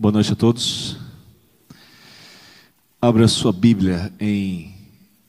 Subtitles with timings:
[0.00, 0.96] Boa noite a todos.
[3.02, 4.74] Abra sua Bíblia em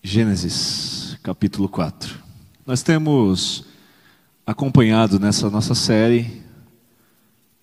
[0.01, 2.17] Gênesis, capítulo 4.
[2.66, 3.66] Nós temos
[4.48, 6.42] acompanhado nessa nossa série,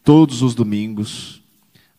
[0.05, 1.41] todos os domingos,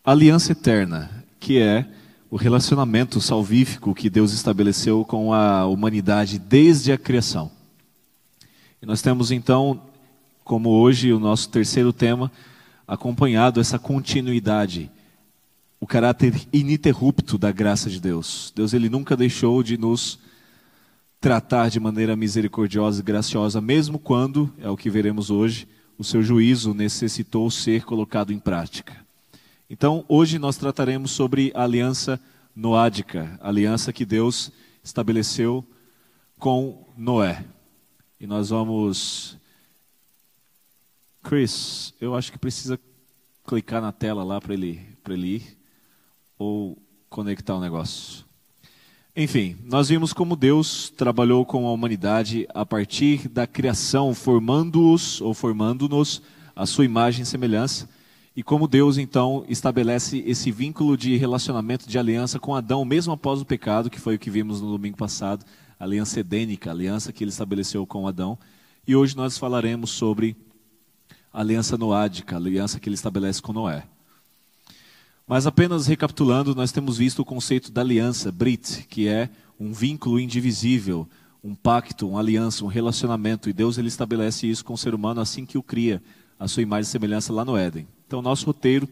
[0.06, 1.88] a aliança eterna, que é
[2.30, 7.50] o relacionamento salvífico que Deus estabeleceu com a humanidade desde a criação.
[8.80, 9.82] E nós temos então,
[10.44, 12.32] como hoje, o nosso terceiro tema,
[12.88, 14.92] acompanhado essa continuidade,
[15.80, 18.52] o caráter ininterrupto da graça de Deus.
[18.56, 20.20] Deus ele nunca deixou de nos
[21.22, 26.24] tratar de maneira misericordiosa e graciosa, mesmo quando, é o que veremos hoje, o seu
[26.24, 28.96] juízo necessitou ser colocado em prática.
[29.70, 32.20] Então, hoje nós trataremos sobre a aliança
[32.56, 34.52] noádica, a aliança que Deus
[34.84, 35.64] estabeleceu
[36.38, 37.46] com Noé.
[38.20, 39.38] E nós vamos.
[41.22, 42.80] Chris, eu acho que precisa
[43.46, 45.59] clicar na tela lá para ele, ele ir,
[46.40, 46.76] ou
[47.08, 48.26] conectar o negócio.
[49.16, 55.36] Enfim, nós vimos como Deus trabalhou com a humanidade a partir da criação, formando-os ou
[55.36, 56.24] formando-nos
[56.56, 57.88] a sua imagem e semelhança
[58.40, 63.42] e como Deus então estabelece esse vínculo de relacionamento, de aliança com Adão, mesmo após
[63.42, 65.46] o pecado, que foi o que vimos no domingo passado,
[65.78, 68.40] a aliança edênica, a aliança que ele estabeleceu com Adão.
[68.88, 70.38] E hoje nós falaremos sobre
[71.34, 73.84] a aliança noádica, a aliança que ele estabelece com Noé.
[75.30, 80.20] Mas apenas recapitulando, nós temos visto o conceito da aliança, Brit, que é um vínculo
[80.20, 81.08] indivisível,
[81.44, 83.48] um pacto, uma aliança, um relacionamento.
[83.48, 86.02] E Deus ele estabelece isso com o ser humano assim que o cria,
[86.40, 87.88] a sua imagem e semelhança lá no Éden.
[88.08, 88.90] Então, nosso roteiro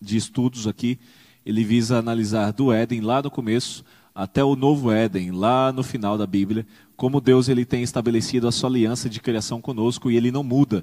[0.00, 0.98] de estudos aqui,
[1.44, 6.16] ele visa analisar do Éden lá no começo até o novo Éden, lá no final
[6.16, 6.66] da Bíblia,
[6.96, 10.82] como Deus ele tem estabelecido a sua aliança de criação conosco e ele não muda.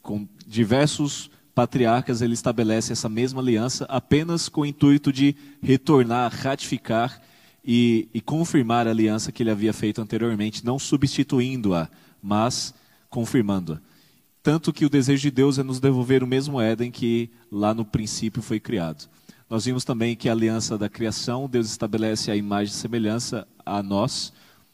[0.00, 7.20] Com diversos patriarcas ele estabelece essa mesma aliança apenas com o intuito de retornar, ratificar
[7.64, 11.88] e, e confirmar a aliança que ele havia feito anteriormente, não substituindo-a,
[12.22, 12.74] mas
[13.08, 13.80] confirmando-a.
[14.42, 17.84] Tanto que o desejo de Deus é nos devolver o mesmo Éden que lá no
[17.84, 19.08] princípio foi criado.
[19.48, 23.82] Nós vimos também que a aliança da criação, Deus estabelece a imagem e semelhança a
[23.82, 24.32] nós.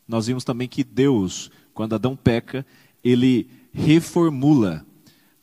[0.09, 2.67] Nós vimos também que Deus, quando Adão peca,
[3.05, 4.85] ele reformula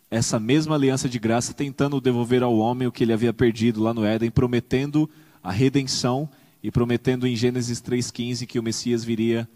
[0.10, 3.94] essa mesma aliança de graça, tentando devolver ao homem o que ele havia perdido lá
[3.94, 5.10] no Éden, prometendo
[5.44, 6.30] a redenção
[6.64, 9.48] e prometendo em Gênesis 3,15 que o Messias viria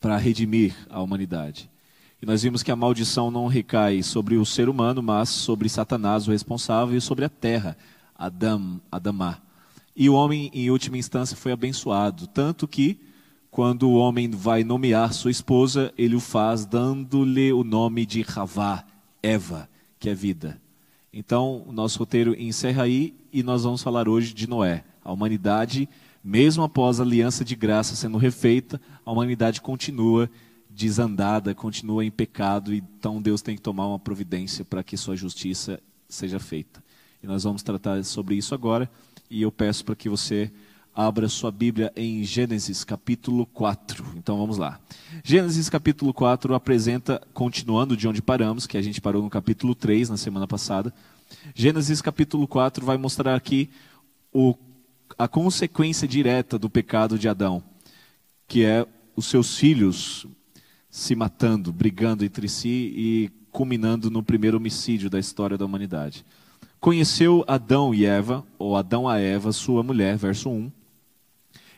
[0.00, 1.70] para redimir a humanidade.
[2.20, 6.26] E nós vimos que a maldição não recai sobre o ser humano, mas sobre Satanás,
[6.26, 7.76] o responsável, e sobre a terra,
[8.14, 9.42] Adam, Adamá.
[9.96, 12.26] E o homem, em última instância, foi abençoado.
[12.26, 12.98] Tanto que,
[13.50, 18.84] quando o homem vai nomear sua esposa, ele o faz dando-lhe o nome de Ravá,
[19.24, 20.60] Eva, que é vida.
[21.10, 24.84] Então, o nosso roteiro encerra aí e nós vamos falar hoje de Noé.
[25.02, 25.88] A humanidade,
[26.22, 30.28] mesmo após a aliança de graça sendo refeita, a humanidade continua
[30.68, 35.80] desandada, continua em pecado, então Deus tem que tomar uma providência para que sua justiça
[36.06, 36.84] seja feita.
[37.22, 38.90] E nós vamos tratar sobre isso agora,
[39.30, 40.52] e eu peço para que você
[40.94, 44.04] abra sua Bíblia em Gênesis capítulo 4.
[44.16, 44.78] Então vamos lá.
[45.24, 50.10] Gênesis capítulo 4 apresenta, continuando de onde paramos, que a gente parou no capítulo 3
[50.10, 50.94] na semana passada.
[51.54, 53.68] Gênesis capítulo 4 vai mostrar aqui
[54.32, 54.54] o,
[55.18, 57.62] a consequência direta do pecado de Adão,
[58.46, 60.26] que é os seus filhos
[60.88, 66.24] se matando, brigando entre si e culminando no primeiro homicídio da história da humanidade.
[66.78, 70.70] Conheceu Adão e Eva, ou Adão a Eva, sua mulher, verso 1.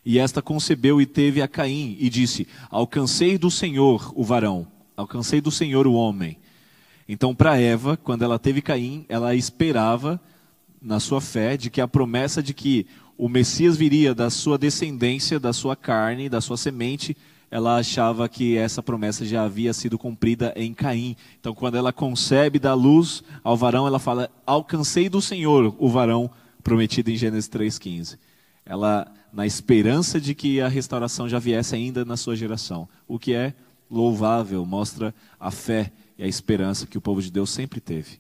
[0.09, 4.65] E esta concebeu e teve a Caim, e disse: Alcancei do Senhor o varão,
[4.97, 6.39] alcancei do Senhor o homem.
[7.09, 10.21] Então, para Eva, quando ela teve Caim, ela esperava,
[10.81, 12.87] na sua fé, de que a promessa de que
[13.19, 17.17] o Messias viria da sua descendência, da sua carne, da sua semente,
[17.51, 21.17] ela achava que essa promessa já havia sido cumprida em Caim.
[21.41, 26.31] Então, quando ela concebe da luz ao varão, ela fala: Alcancei do Senhor o varão
[26.63, 28.19] prometido em Gênesis 3,15.
[28.65, 32.89] Ela, na esperança de que a restauração já viesse ainda na sua geração.
[33.07, 33.53] O que é
[33.91, 38.19] louvável, mostra a fé e a esperança que o povo de Deus sempre teve.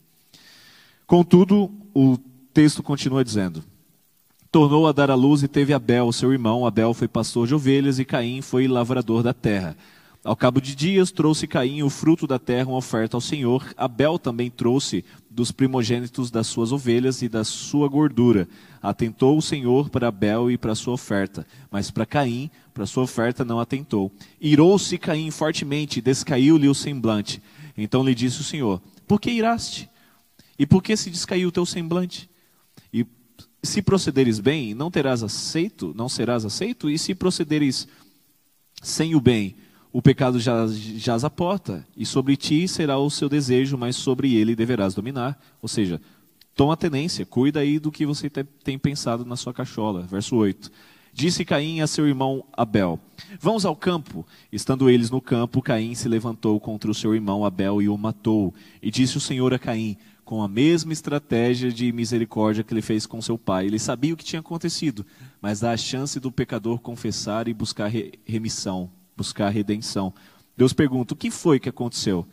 [1.06, 2.18] Contudo, o
[2.52, 3.64] texto continua dizendo:
[4.52, 6.66] tornou a dar à luz e teve Abel, seu irmão.
[6.66, 9.74] Abel foi pastor de ovelhas e Caim foi lavrador da terra.
[10.22, 13.64] Ao cabo de dias, trouxe Caim o fruto da terra, uma oferta ao Senhor.
[13.74, 15.02] Abel também trouxe
[15.36, 18.48] dos primogênitos das suas ovelhas e da sua gordura.
[18.82, 23.44] Atentou o Senhor para Abel e para sua oferta, mas para Caim, para sua oferta,
[23.44, 24.10] não atentou.
[24.40, 27.42] Irou-se Caim fortemente, descaiu-lhe o semblante.
[27.76, 29.88] Então lhe disse o Senhor: Por que iraste?
[30.58, 32.30] E por que se descaiu o teu semblante?
[33.66, 37.86] se procederes bem, não terás aceito, não serás aceito, e se procederes
[38.80, 39.56] sem o bem,
[39.96, 44.54] o pecado jaz a porta, e sobre ti será o seu desejo, mas sobre ele
[44.54, 45.42] deverás dominar.
[45.62, 45.98] Ou seja,
[46.54, 50.02] toma tenência, cuida aí do que você tem pensado na sua cachola.
[50.02, 50.70] Verso 8.
[51.14, 53.00] Disse Caim a seu irmão Abel:
[53.40, 54.26] Vamos ao campo.
[54.52, 58.52] Estando eles no campo, Caim se levantou contra o seu irmão Abel e o matou.
[58.82, 59.96] E disse o Senhor a Caim:
[60.26, 63.64] com a mesma estratégia de misericórdia que ele fez com seu pai.
[63.64, 65.06] Ele sabia o que tinha acontecido,
[65.40, 67.90] mas dá a chance do pecador confessar e buscar
[68.26, 70.12] remissão, buscar redenção.
[70.56, 72.26] Deus pergunta: o que foi que aconteceu?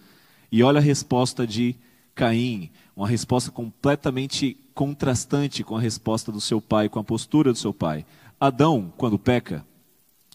[0.52, 1.76] E olha a resposta de
[2.14, 7.58] Caim, uma resposta completamente contrastante com a resposta do seu pai, com a postura do
[7.58, 8.06] seu pai.
[8.40, 9.66] Adão, quando peca,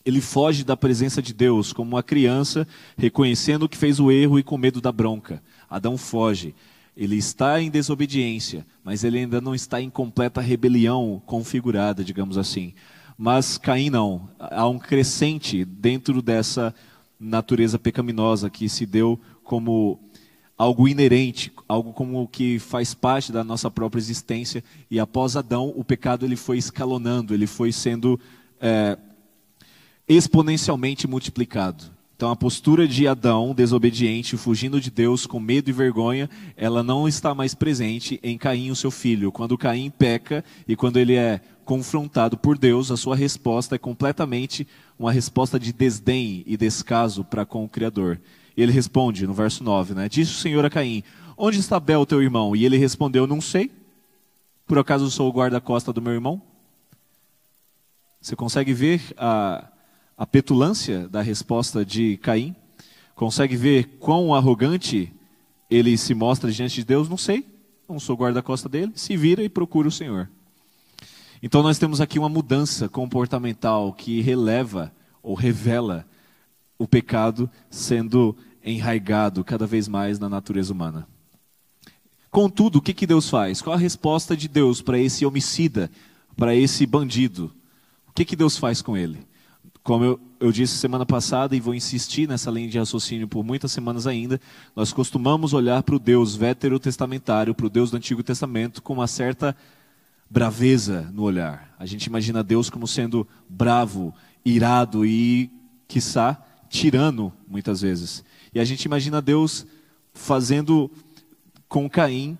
[0.05, 2.67] ele foge da presença de Deus como uma criança,
[2.97, 5.43] reconhecendo que fez o erro e com medo da bronca.
[5.69, 6.55] Adão foge.
[6.97, 12.75] Ele está em desobediência, mas ele ainda não está em completa rebelião configurada, digamos assim.
[13.21, 14.31] Mas Caim não.
[14.39, 16.73] Há um crescente dentro dessa
[17.19, 19.99] natureza pecaminosa que se deu como
[20.57, 24.63] algo inerente, algo como que faz parte da nossa própria existência.
[24.89, 28.21] E após Adão, o pecado ele foi escalonando, ele foi sendo
[28.61, 28.97] é,
[30.09, 31.99] exponencialmente multiplicado.
[32.15, 37.07] Então a postura de Adão, desobediente, fugindo de Deus com medo e vergonha, ela não
[37.07, 39.31] está mais presente em Caim, o seu filho.
[39.31, 44.67] Quando Caim peca e quando ele é confrontado por Deus, a sua resposta é completamente
[44.99, 48.19] uma resposta de desdém e descaso para com o Criador.
[48.57, 50.09] Ele responde no verso 9, né?
[50.09, 51.05] Disse o Senhor a Caim:
[51.37, 52.57] Onde está Bel, teu irmão?
[52.57, 53.71] E ele respondeu: Não sei.
[54.67, 56.41] Por acaso sou o guarda-costa do meu irmão?
[58.19, 59.69] Você consegue ver a,
[60.17, 62.57] a petulância da resposta de Caim?
[63.15, 65.13] Consegue ver quão arrogante
[65.71, 67.11] ele se mostra diante de Deus?
[67.11, 67.45] Não sei.
[67.87, 68.93] Não sou guarda-costa dele.
[68.95, 70.31] Se vira e procura o Senhor.
[71.43, 74.93] Então nós temos aqui uma mudança comportamental que releva
[75.23, 76.07] ou revela
[76.79, 81.07] o pecado sendo enraigado cada vez mais na natureza humana.
[82.31, 83.63] Contudo, o que, que Deus faz?
[83.63, 85.91] Qual a resposta de Deus para esse homicida,
[86.37, 87.53] para esse bandido?
[88.07, 89.27] O que, que Deus faz com ele?
[89.83, 93.73] Como eu, eu, disse semana passada e vou insistir nessa linha de raciocínio por muitas
[93.73, 94.39] semanas ainda,
[94.77, 99.07] nós costumamos olhar para o Deus veterotestamentário, para o Deus do Antigo Testamento, com uma
[99.07, 99.57] certa
[100.31, 101.75] braveza no olhar.
[101.79, 104.15] A gente imagina Deus como sendo bravo,
[104.45, 105.51] irado e,
[105.87, 108.25] quiçá, tirano, muitas vezes.
[108.55, 109.67] E a gente imagina Deus
[110.13, 110.91] fazendo
[111.69, 112.37] com Caim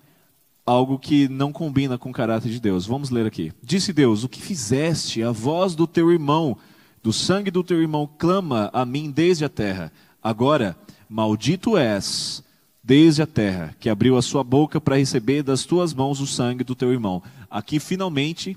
[0.67, 2.87] algo que não combina com o caráter de Deus.
[2.87, 3.53] Vamos ler aqui.
[3.63, 5.23] Disse Deus: O que fizeste?
[5.23, 6.57] A voz do teu irmão,
[7.03, 9.91] do sangue do teu irmão, clama a mim desde a terra.
[10.23, 10.77] Agora,
[11.09, 12.43] maldito és
[12.89, 16.65] desde a terra, que abriu a sua boca para receber das tuas mãos o sangue
[16.65, 17.23] do teu irmão.
[17.51, 18.57] Aqui, finalmente,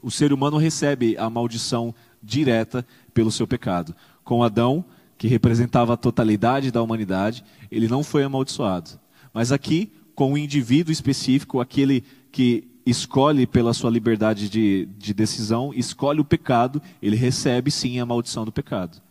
[0.00, 3.94] o ser humano recebe a maldição direta pelo seu pecado.
[4.24, 4.82] Com Adão,
[5.18, 8.98] que representava a totalidade da humanidade, ele não foi amaldiçoado.
[9.30, 12.02] Mas aqui, com o um indivíduo específico, aquele
[12.32, 18.06] que escolhe pela sua liberdade de, de decisão, escolhe o pecado, ele recebe sim a
[18.06, 19.02] maldição do pecado.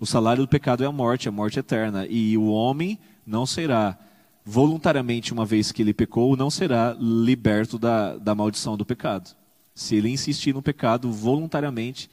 [0.00, 2.06] O salário do pecado é a morte, a morte eterna.
[2.08, 3.98] E o homem não será,
[4.44, 9.34] voluntariamente, uma vez que ele pecou, não será liberto da, da maldição do pecado.
[9.74, 12.10] Se ele insistir no pecado voluntariamente,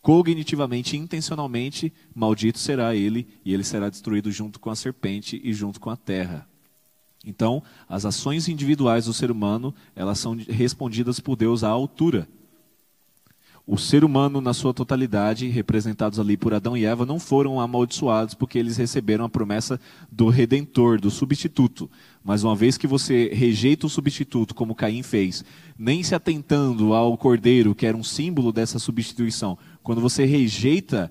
[0.00, 5.80] cognitivamente, intencionalmente, maldito será ele, e ele será destruído junto com a serpente e junto
[5.80, 6.48] com a terra.
[7.24, 12.28] Então, as ações individuais do ser humano, elas são respondidas por Deus à altura.
[13.68, 18.32] O ser humano, na sua totalidade, representados ali por Adão e Eva, não foram amaldiçoados
[18.32, 19.80] porque eles receberam a promessa
[20.10, 21.90] do redentor, do substituto.
[22.22, 25.44] Mas uma vez que você rejeita o substituto, como Caim fez,
[25.76, 31.10] nem se atentando ao cordeiro, que era um símbolo dessa substituição, quando você rejeita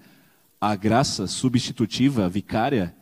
[0.59, 2.95] a graça substitutiva, vicária,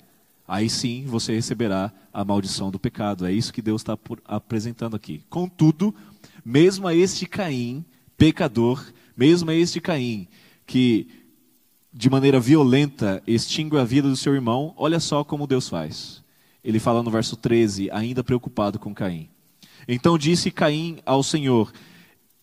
[0.47, 3.23] aí sim você receberá a maldição do pecado.
[3.23, 3.95] É isso que Deus está
[4.25, 5.21] apresentando aqui.
[5.29, 5.93] Contudo,
[6.43, 7.85] mesmo a este Caim,
[8.17, 8.83] pecador,
[9.15, 10.27] mesmo a este Caim,
[10.65, 11.07] que
[11.91, 16.23] de maneira violenta extingue a vida do seu irmão, olha só como Deus faz.
[16.63, 19.29] Ele fala no verso 13, ainda preocupado com Caim.
[19.87, 21.71] Então disse Caim ao Senhor: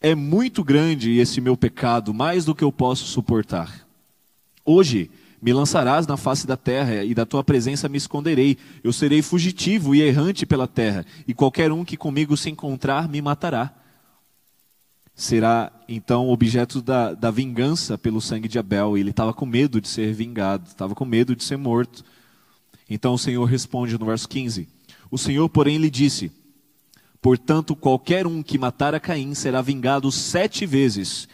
[0.01, 3.87] é muito grande esse meu pecado, mais do que eu posso suportar.
[4.65, 5.11] Hoje
[5.43, 8.59] me lançarás na face da terra, e da tua presença me esconderei.
[8.85, 13.21] Eu serei fugitivo e errante pela terra, e qualquer um que comigo se encontrar me
[13.23, 13.75] matará.
[15.21, 18.97] Será então objeto da, da vingança pelo sangue de Abel.
[18.97, 22.03] Ele estava com medo de ser vingado, estava com medo de ser morto.
[22.89, 24.67] Então o Senhor responde no verso 15:
[25.11, 26.33] O Senhor, porém, lhe disse:
[27.21, 31.29] Portanto, qualquer um que matar a Caim será vingado sete vezes.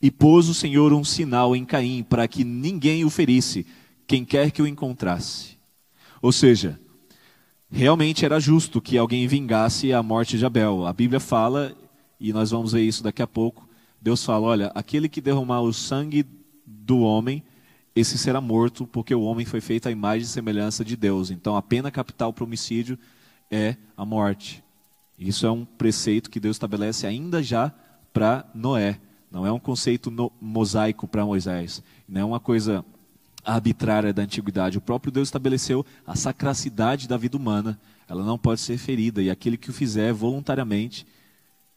[0.00, 3.66] E pôs o Senhor um sinal em Caim, para que ninguém o ferisse,
[4.06, 5.58] quem quer que o encontrasse.
[6.22, 6.80] Ou seja,
[7.70, 10.86] realmente era justo que alguém vingasse a morte de Abel.
[10.86, 11.76] A Bíblia fala,
[12.18, 13.68] e nós vamos ver isso daqui a pouco.
[14.00, 16.26] Deus fala: olha, aquele que derramar o sangue
[16.66, 17.42] do homem,
[17.94, 21.30] esse será morto, porque o homem foi feito à imagem e semelhança de Deus.
[21.30, 22.98] Então a pena capital para homicídio
[23.50, 24.62] é a morte.
[25.18, 27.72] Isso é um preceito que Deus estabelece ainda já
[28.12, 29.00] para Noé.
[29.30, 31.82] Não é um conceito no, mosaico para Moisés.
[32.08, 32.84] Não é uma coisa
[33.44, 34.78] arbitrária da antiguidade.
[34.78, 37.78] O próprio Deus estabeleceu a sacracidade da vida humana.
[38.08, 39.22] Ela não pode ser ferida.
[39.22, 41.06] E aquele que o fizer voluntariamente,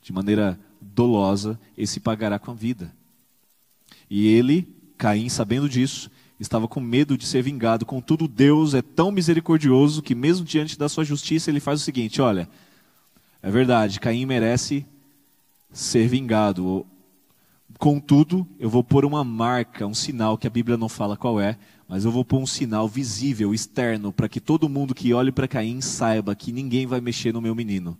[0.01, 2.93] de maneira dolosa, esse pagará com a vida.
[4.09, 7.85] E ele, Caim, sabendo disso, estava com medo de ser vingado.
[7.85, 12.21] Contudo, Deus é tão misericordioso que, mesmo diante da sua justiça, ele faz o seguinte:
[12.21, 12.49] olha
[13.41, 14.85] é verdade, Caim merece
[15.71, 16.85] ser vingado.
[17.77, 21.57] Contudo, eu vou pôr uma marca, um sinal que a Bíblia não fala qual é,
[21.87, 25.47] mas eu vou pôr um sinal visível, externo, para que todo mundo que olhe para
[25.47, 27.97] Caim saiba que ninguém vai mexer no meu menino.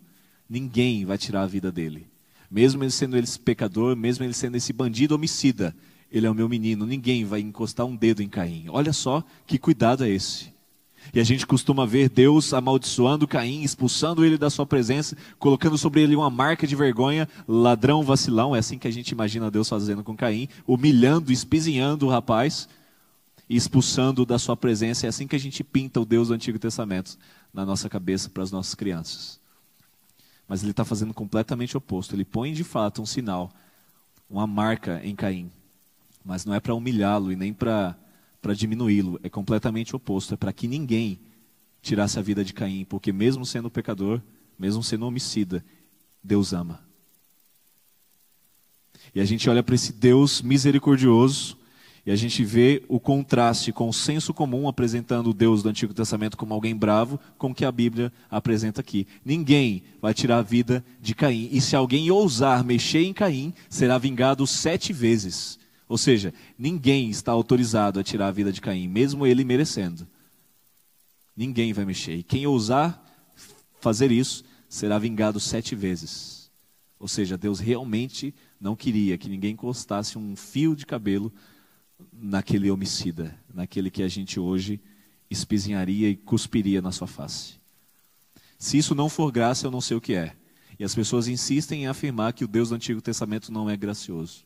[0.50, 2.08] Ninguém vai tirar a vida dele.
[2.50, 5.72] Mesmo ele sendo esse pecador, mesmo ele sendo esse bandido homicida,
[6.10, 6.84] ele é o meu menino.
[6.84, 8.64] Ninguém vai encostar um dedo em Caim.
[8.68, 10.52] Olha só que cuidado é esse.
[11.14, 16.02] E a gente costuma ver Deus amaldiçoando Caim, expulsando ele da sua presença, colocando sobre
[16.02, 18.54] ele uma marca de vergonha, ladrão, vacilão.
[18.54, 22.68] É assim que a gente imagina Deus fazendo com Caim, humilhando, espizinhando o rapaz
[23.48, 25.06] e expulsando da sua presença.
[25.06, 27.16] É assim que a gente pinta o Deus do Antigo Testamento
[27.54, 29.39] na nossa cabeça para as nossas crianças.
[30.50, 32.12] Mas ele está fazendo completamente o oposto.
[32.12, 33.52] Ele põe de fato um sinal,
[34.28, 35.48] uma marca em Caim.
[36.24, 37.94] Mas não é para humilhá-lo e nem para
[38.56, 39.20] diminuí-lo.
[39.22, 40.34] É completamente oposto.
[40.34, 41.20] É para que ninguém
[41.80, 44.20] tirasse a vida de Caim, porque mesmo sendo pecador,
[44.58, 45.64] mesmo sendo homicida,
[46.20, 46.80] Deus ama.
[49.14, 51.56] E a gente olha para esse Deus misericordioso
[52.10, 55.94] e a gente vê o contraste com o senso comum apresentando o Deus do Antigo
[55.94, 59.06] Testamento como alguém bravo, com o que a Bíblia apresenta aqui.
[59.24, 61.48] Ninguém vai tirar a vida de Caim.
[61.52, 65.56] E se alguém ousar mexer em Caim, será vingado sete vezes.
[65.88, 70.04] Ou seja, ninguém está autorizado a tirar a vida de Caim, mesmo ele merecendo.
[71.36, 72.16] Ninguém vai mexer.
[72.16, 73.00] E quem ousar
[73.80, 76.50] fazer isso será vingado sete vezes.
[76.98, 81.32] Ou seja, Deus realmente não queria que ninguém encostasse um fio de cabelo
[82.12, 84.80] naquele homicida, naquele que a gente hoje
[85.30, 87.54] espizinharia e cuspiria na sua face.
[88.58, 90.34] Se isso não for graça, eu não sei o que é.
[90.78, 94.44] E as pessoas insistem em afirmar que o Deus do Antigo Testamento não é gracioso.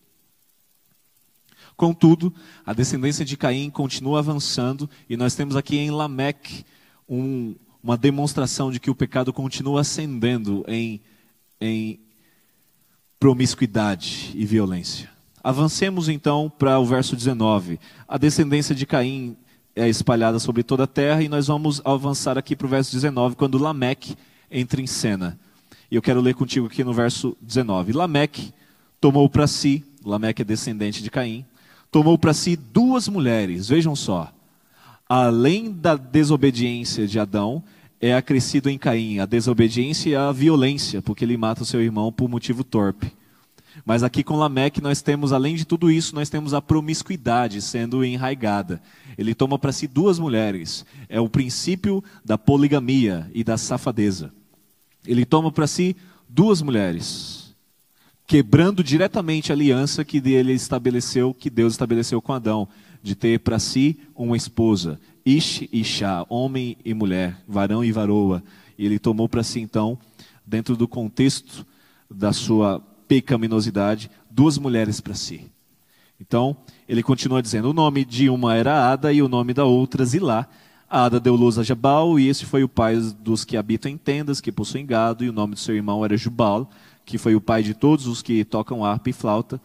[1.76, 2.32] Contudo,
[2.64, 6.64] a descendência de Caim continua avançando e nós temos aqui em Lameque
[7.08, 11.00] um, uma demonstração de que o pecado continua ascendendo em,
[11.61, 12.00] em
[13.18, 15.13] promiscuidade e violência.
[15.45, 17.79] Avancemos então para o verso 19.
[18.09, 19.37] A descendência de Caim
[19.77, 23.37] é espalhada sobre toda a terra e nós vamos avançar aqui para o verso 19,
[23.37, 24.17] quando Lameque
[24.51, 25.39] entra em cena.
[25.91, 27.93] E eu quero ler contigo aqui no verso 19.
[27.93, 28.55] Lameque
[28.99, 31.45] tomou para si, Lameque é descendente de Caim,
[31.91, 33.69] tomou para si duas mulheres.
[33.69, 34.33] Vejam só.
[35.07, 37.63] Além da desobediência de Adão,
[38.01, 42.11] é acrescido em Caim a desobediência e a violência, porque ele mata o seu irmão
[42.11, 43.13] por motivo torpe.
[43.85, 48.04] Mas aqui com Lameque nós temos, além de tudo isso, nós temos a promiscuidade sendo
[48.04, 48.83] enraigada.
[49.16, 50.85] Ele toma para si duas mulheres.
[51.09, 54.33] É o princípio da poligamia e da safadeza.
[55.07, 55.97] Ele toma para si
[56.28, 57.45] duas mulheres
[58.26, 62.69] quebrando diretamente a aliança que ele estabeleceu, que Deus estabeleceu com Adão,
[63.02, 68.43] de ter para si uma esposa, Ish e Shá, homem e mulher, varão e varoa.
[68.78, 69.99] E ele tomou para si então,
[70.45, 71.66] dentro do contexto
[72.11, 75.50] da sua pecaminosidade, duas mulheres para si.
[76.20, 76.56] Então,
[76.88, 80.46] ele continua dizendo: o nome de uma era Ada e o nome da outra Zilá.
[80.88, 83.96] A Ada deu luz a Jabal, e esse foi o pai dos que habitam em
[83.96, 86.70] tendas, que possuem gado, e o nome do seu irmão era Jubal
[87.04, 89.61] que foi o pai de todos os que tocam harpa e flauta.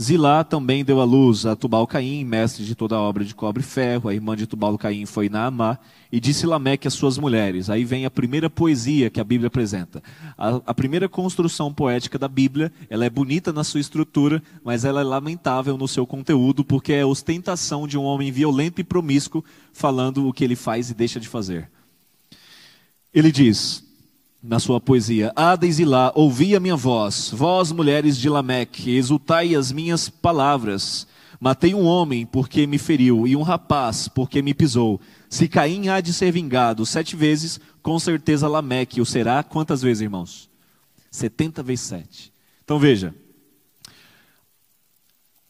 [0.00, 3.66] Zilá também deu à luz a Tubal-Caim, mestre de toda a obra de cobre e
[3.66, 4.10] ferro.
[4.10, 5.78] A irmã de Tubal-Caim foi Naamá.
[6.12, 7.70] E disse Lameque às suas mulheres.
[7.70, 10.02] Aí vem a primeira poesia que a Bíblia apresenta.
[10.36, 15.00] A, a, primeira construção poética da Bíblia, ela é bonita na sua estrutura, mas ela
[15.00, 19.42] é lamentável no seu conteúdo, porque é a ostentação de um homem violento e promíscuo
[19.72, 21.70] falando o que ele faz e deixa de fazer.
[23.14, 23.85] Ele diz:
[24.42, 29.54] na sua poesia: Hades e lá, ouvi a minha voz, vós mulheres de Lameque, exultai
[29.54, 31.06] as minhas palavras.
[31.38, 35.00] Matei um homem porque me feriu, e um rapaz porque me pisou.
[35.28, 39.42] Se Caim há de ser vingado sete vezes, com certeza Lameque o será.
[39.42, 40.48] Quantas vezes, irmãos?
[41.10, 42.32] Setenta vezes sete.
[42.64, 43.14] Então veja.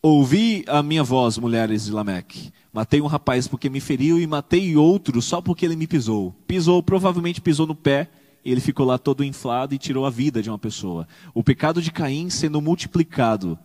[0.02, 2.52] Ouvi a minha voz, mulheres de Lameque.
[2.72, 6.32] Matei um rapaz porque me feriu e matei outro só porque ele me pisou.
[6.46, 8.08] Pisou, provavelmente pisou no pé,
[8.50, 11.08] ele ficou lá todo inflado e tirou a vida de uma pessoa.
[11.34, 13.58] O pecado de Caim sendo multiplicado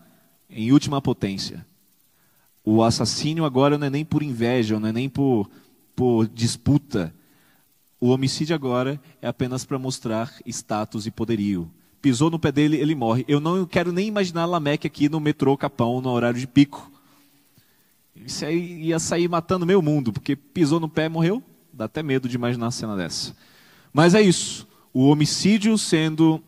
[0.50, 1.64] em última potência.
[2.64, 5.50] O assassínio agora não é nem por inveja, não é nem por,
[5.94, 7.14] por disputa.
[8.00, 11.70] O homicídio agora é apenas para mostrar status e poderio.
[12.00, 13.24] Pisou no pé dele, ele morre.
[13.28, 16.90] Eu não quero nem imaginar Lameque aqui no metrô Capão, no horário de pico.
[18.16, 21.42] Isso aí ia sair matando meio mundo, porque pisou no pé morreu.
[21.72, 23.34] Dá até medo de imaginar uma cena dessa.
[23.92, 24.66] Mas é isso.
[24.92, 26.42] O homicídio sendo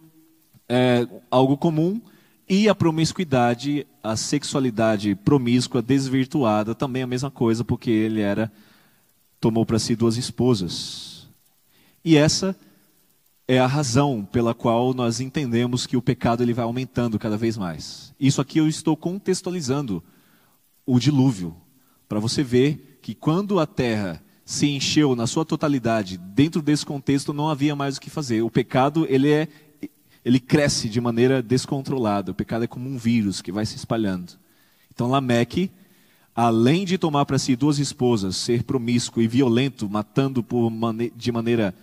[0.68, 2.00] é, algo comum
[2.48, 8.52] e a promiscuidade, a sexualidade promíscua, desvirtuada, também a mesma coisa, porque ele era
[9.40, 11.28] tomou para si duas esposas.
[12.04, 12.56] E essa
[13.46, 17.58] é a razão pela qual nós entendemos que o pecado ele vai aumentando cada vez
[17.58, 18.14] mais.
[18.18, 20.02] Isso aqui eu estou contextualizando
[20.86, 21.54] o dilúvio,
[22.08, 27.32] para você ver que quando a terra se encheu na sua totalidade, dentro desse contexto
[27.32, 28.42] não havia mais o que fazer.
[28.42, 29.48] O pecado ele é
[30.24, 32.32] ele cresce de maneira descontrolada.
[32.32, 34.32] O pecado é como um vírus que vai se espalhando.
[34.92, 35.70] Então Lameque,
[36.34, 41.74] além de tomar para si duas esposas, ser promíscuo e violento, matando mane de maneira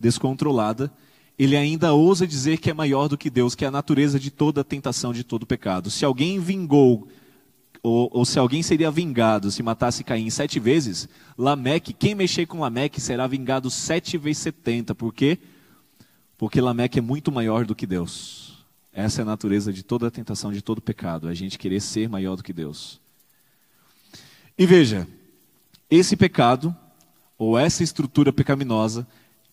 [0.00, 0.90] descontrolada,
[1.38, 4.30] ele ainda ousa dizer que é maior do que Deus, que é a natureza de
[4.30, 5.90] toda tentação, de todo pecado.
[5.90, 7.06] Se alguém vingou,
[7.88, 12.58] ou, ou, se alguém seria vingado se matasse Caim sete vezes, Lameque, quem mexer com
[12.58, 14.92] Lameque será vingado sete vezes setenta.
[14.92, 15.38] Por quê?
[16.36, 18.66] Porque Lameque é muito maior do que Deus.
[18.92, 22.34] Essa é a natureza de toda tentação, de todo pecado, a gente querer ser maior
[22.34, 23.00] do que Deus.
[24.58, 25.06] E veja,
[25.88, 26.74] esse pecado,
[27.38, 29.06] ou essa estrutura pecaminosa,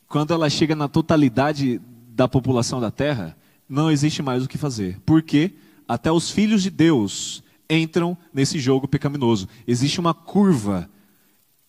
[0.08, 3.38] quando ela chega na totalidade da população da terra,
[3.70, 5.00] não existe mais o que fazer.
[5.06, 5.52] Porque
[5.88, 9.48] até os filhos de Deus entram nesse jogo pecaminoso.
[9.68, 10.90] Existe uma curva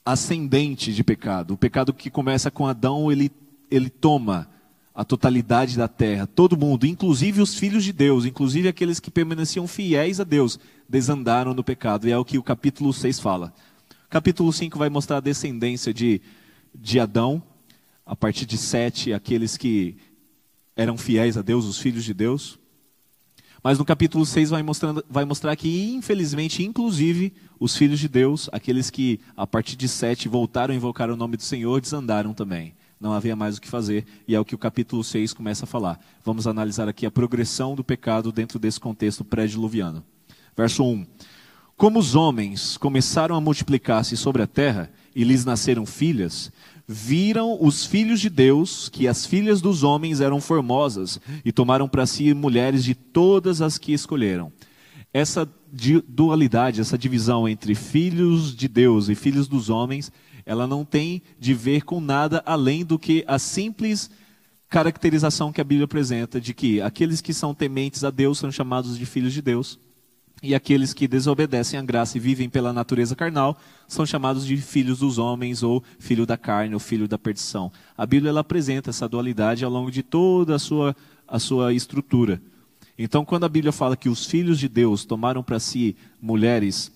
[0.05, 1.55] ascendente de pecado.
[1.55, 3.31] O pecado que começa com Adão, ele,
[3.70, 4.48] ele toma
[4.94, 9.66] a totalidade da terra, todo mundo, inclusive os filhos de Deus, inclusive aqueles que permaneciam
[9.66, 10.57] fiéis a Deus,
[10.88, 12.07] desandaram no pecado.
[12.07, 13.52] E é o que o capítulo 6 fala.
[14.07, 16.20] O capítulo 5 vai mostrar a descendência de,
[16.72, 17.42] de Adão,
[18.07, 19.96] a partir de 7, aqueles que
[20.76, 22.59] eram fiéis a Deus, os filhos de Deus.
[23.64, 28.48] Mas no capítulo 6 vai, mostrando, vai mostrar que, infelizmente, inclusive, os filhos de Deus,
[28.53, 32.74] aqueles que a partir de 7 voltaram a invocar o nome do Senhor, desandaram também
[33.05, 35.66] não havia mais o que fazer, e é o que o capítulo 6 começa a
[35.66, 36.00] falar.
[36.24, 40.03] Vamos analisar aqui a progressão do pecado dentro desse contexto pré-diluviano.
[40.57, 41.07] Verso 1:
[41.77, 46.50] Como os homens começaram a multiplicar-se sobre a terra e lhes nasceram filhas,
[46.87, 52.07] viram os filhos de Deus que as filhas dos homens eram formosas e tomaram para
[52.07, 54.53] si mulheres de todas as que escolheram.
[55.12, 55.49] Essa
[56.09, 60.12] dualidade, essa divisão entre filhos de Deus e filhos dos homens
[60.47, 64.11] ela não tem de ver com nada além do que a simples
[64.68, 68.99] caracterização que a Bíblia apresenta de que aqueles que são tementes a Deus são chamados
[68.99, 69.79] de filhos de Deus
[70.42, 73.57] e aqueles que desobedecem à graça e vivem pela natureza carnal
[73.88, 77.73] são chamados de filhos dos homens ou filho da carne ou filho da perdição.
[77.97, 80.94] A Bíblia ela apresenta essa dualidade ao longo de toda a sua,
[81.27, 82.42] a sua estrutura.
[82.99, 86.92] Então, quando a Bíblia fala que os filhos de Deus tomaram para si mulheres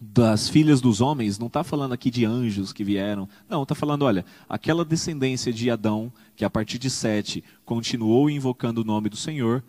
[0.00, 3.28] das filhas dos homens, não está falando aqui de anjos que vieram.
[3.48, 8.80] Não, está falando, olha, aquela descendência de Adão, que a partir de Sete continuou invocando
[8.80, 9.62] o nome do Senhor,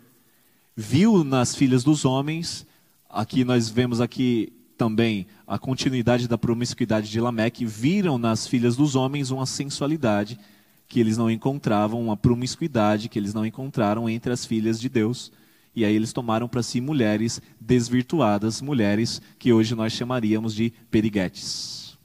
[0.76, 2.66] viu nas filhas dos homens,
[3.12, 8.96] aqui nós vemos aqui também a continuidade da promiscuidade de Lameque, viram nas filhas dos
[8.96, 10.40] homens uma sensualidade
[10.88, 15.32] que eles não encontravam, uma promiscuidade que eles não encontraram entre as filhas de Deus.
[15.74, 21.98] E aí eles tomaram para si mulheres desvirtuadas, mulheres que hoje nós chamaríamos de periguetes.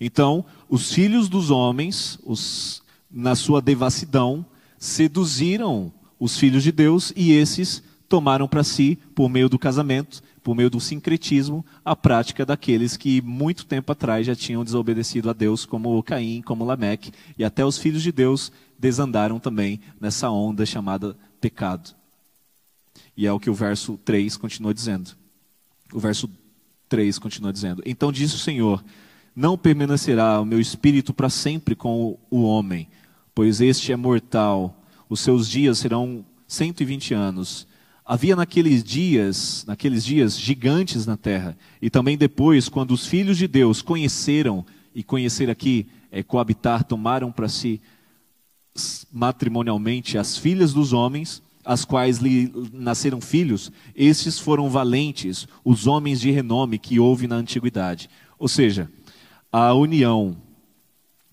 [0.00, 4.44] Então, os filhos dos homens, os, na sua devassidão,
[4.78, 7.82] seduziram os filhos de Deus e esses
[8.14, 13.20] tomaram para si, por meio do casamento, por meio do sincretismo, a prática daqueles que
[13.20, 17.76] muito tempo atrás já tinham desobedecido a Deus, como Caim, como Lameque, e até os
[17.76, 21.90] filhos de Deus desandaram também nessa onda chamada pecado.
[23.16, 25.10] E é o que o verso 3 continua dizendo.
[25.92, 26.30] O verso
[26.88, 28.84] 3 continua dizendo: Então disse o Senhor:
[29.34, 32.86] Não permanecerá o meu espírito para sempre com o homem,
[33.34, 34.84] pois este é mortal.
[35.08, 37.66] Os seus dias serão 120 anos.
[38.06, 43.48] Havia naqueles dias, naqueles dias gigantes na terra, e também depois, quando os filhos de
[43.48, 44.64] Deus conheceram
[44.94, 47.80] e conhecer aqui é coabitar, tomaram para si
[49.10, 56.20] matrimonialmente as filhas dos homens, as quais lhe nasceram filhos, estes foram valentes, os homens
[56.20, 58.10] de renome que houve na antiguidade.
[58.38, 58.90] Ou seja,
[59.50, 60.36] a união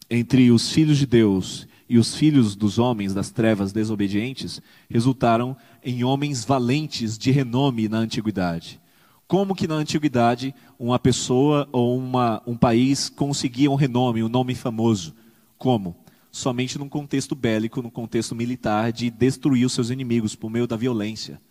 [0.09, 6.05] entre os filhos de Deus e os filhos dos homens das trevas desobedientes resultaram em
[6.05, 8.79] homens valentes de renome na antiguidade.
[9.27, 14.55] Como que na antiguidade uma pessoa ou uma, um país conseguia um renome, um nome
[14.55, 15.13] famoso?
[15.57, 15.93] Como?
[16.31, 20.77] Somente num contexto bélico, num contexto militar, de destruir os seus inimigos por meio da
[20.77, 21.41] violência.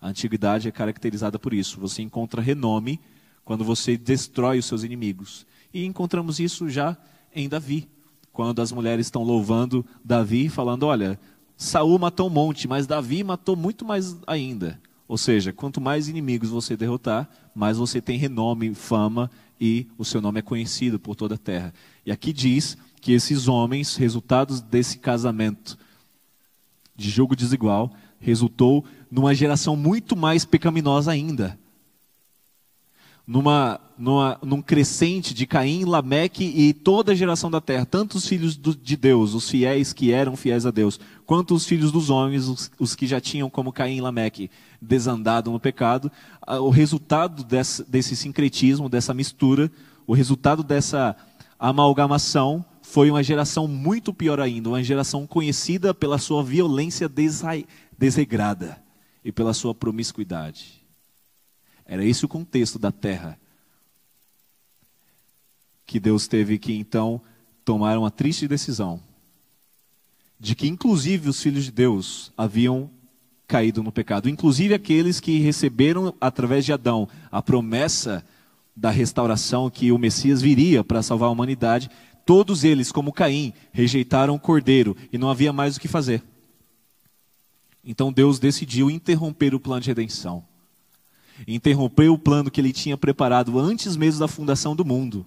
[0.00, 1.80] A antiguidade é caracterizada por isso.
[1.80, 3.00] Você encontra renome
[3.44, 5.44] quando você destrói os seus inimigos.
[5.74, 6.96] E encontramos isso já
[7.34, 7.88] em Davi,
[8.38, 11.18] quando as mulheres estão louvando Davi, falando: olha,
[11.56, 14.80] Saul matou um monte, mas Davi matou muito mais ainda.
[15.08, 19.28] Ou seja, quanto mais inimigos você derrotar, mais você tem renome, fama
[19.60, 21.74] e o seu nome é conhecido por toda a terra.
[22.06, 25.76] E aqui diz que esses homens, resultados desse casamento
[26.94, 31.58] de jogo desigual, resultou numa geração muito mais pecaminosa ainda
[33.28, 38.26] numa, numa, num crescente de Caim, Lameque e toda a geração da terra, tanto os
[38.26, 42.08] filhos do, de Deus, os fiéis que eram fiéis a Deus, quanto os filhos dos
[42.08, 46.10] homens, os, os que já tinham, como Caim e Lameque, desandado no pecado,
[46.46, 49.70] o resultado desse, desse sincretismo, dessa mistura,
[50.06, 51.14] o resultado dessa
[51.58, 57.10] amalgamação foi uma geração muito pior ainda, uma geração conhecida pela sua violência
[57.98, 58.82] desregrada
[59.22, 60.77] e pela sua promiscuidade.
[61.88, 63.40] Era esse o contexto da terra.
[65.86, 67.20] Que Deus teve que então
[67.64, 69.00] tomar uma triste decisão
[70.38, 72.90] de que inclusive os filhos de Deus haviam
[73.46, 78.24] caído no pecado, inclusive aqueles que receberam através de Adão a promessa
[78.76, 81.90] da restauração que o Messias viria para salvar a humanidade,
[82.24, 86.22] todos eles, como Caim, rejeitaram o cordeiro e não havia mais o que fazer.
[87.82, 90.44] Então Deus decidiu interromper o plano de redenção
[91.46, 95.26] interrompeu o plano que ele tinha preparado antes mesmo da fundação do mundo.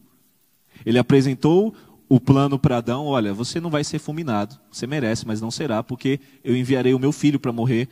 [0.85, 1.73] Ele apresentou
[2.09, 5.81] o plano para Adão: olha, você não vai ser fulminado, você merece, mas não será,
[5.81, 7.87] porque eu enviarei o meu filho para morrer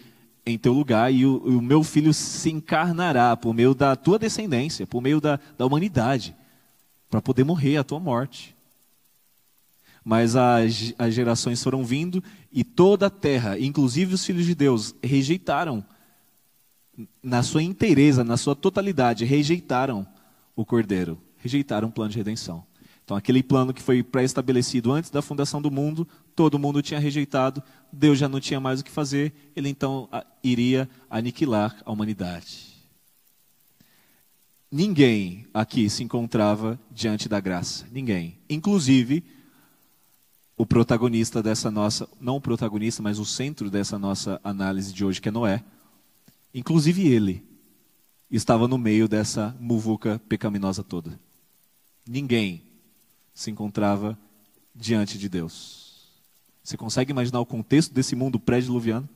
[0.45, 4.88] em teu lugar e o, o, meu filho se encarnará por meio da tua descendência,
[4.88, 6.36] por meio da, da humanidade,
[7.10, 8.55] para poder morrer a tua morte.
[10.03, 14.95] Mas as, as gerações foram vindo e toda a terra, inclusive os filhos de Deus,
[15.03, 15.86] rejeitaram
[17.22, 20.06] na sua inteireza, na sua totalidade, rejeitaram
[20.56, 22.64] o Cordeiro, rejeitaram o plano de redenção.
[23.04, 27.64] Então, aquele plano que foi pré-estabelecido antes da fundação do mundo, todo mundo tinha rejeitado,
[27.92, 30.08] Deus já não tinha mais o que fazer, ele então
[30.44, 32.68] iria aniquilar a humanidade.
[34.72, 38.38] Ninguém aqui se encontrava diante da graça, ninguém.
[38.48, 39.24] Inclusive,
[40.56, 45.20] o protagonista dessa nossa, não o protagonista, mas o centro dessa nossa análise de hoje,
[45.20, 45.64] que é Noé
[46.54, 47.44] Inclusive ele
[48.30, 51.20] estava no meio dessa muvuca pecaminosa toda.
[52.08, 52.64] Ninguém
[53.34, 54.18] se encontrava
[54.76, 55.90] diante de Deus.
[56.64, 59.08] Você consegue imaginar o contexto desse mundo pré-diluviano?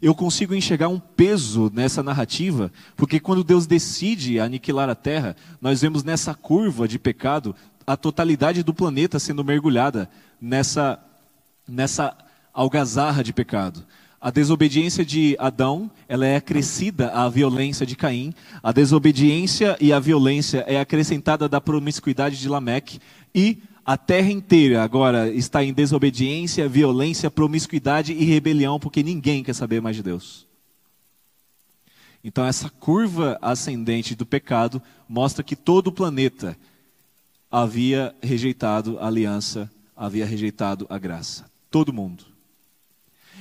[0.00, 5.80] Eu consigo enxergar um peso nessa narrativa, porque quando Deus decide aniquilar a terra, nós
[5.80, 7.54] vemos nessa curva de pecado
[7.86, 10.08] a totalidade do planeta sendo mergulhada
[10.40, 11.02] nessa,
[11.66, 12.16] nessa
[12.52, 13.84] algazarra de pecado.
[14.22, 18.32] A desobediência de Adão, ela é acrescida à violência de Caim.
[18.62, 23.00] A desobediência e a violência é acrescentada da promiscuidade de Lameque.
[23.34, 29.54] E a terra inteira agora está em desobediência, violência, promiscuidade e rebelião, porque ninguém quer
[29.54, 30.46] saber mais de Deus.
[32.22, 36.56] Então, essa curva ascendente do pecado mostra que todo o planeta
[37.50, 41.50] havia rejeitado a aliança, havia rejeitado a graça.
[41.68, 42.31] Todo mundo.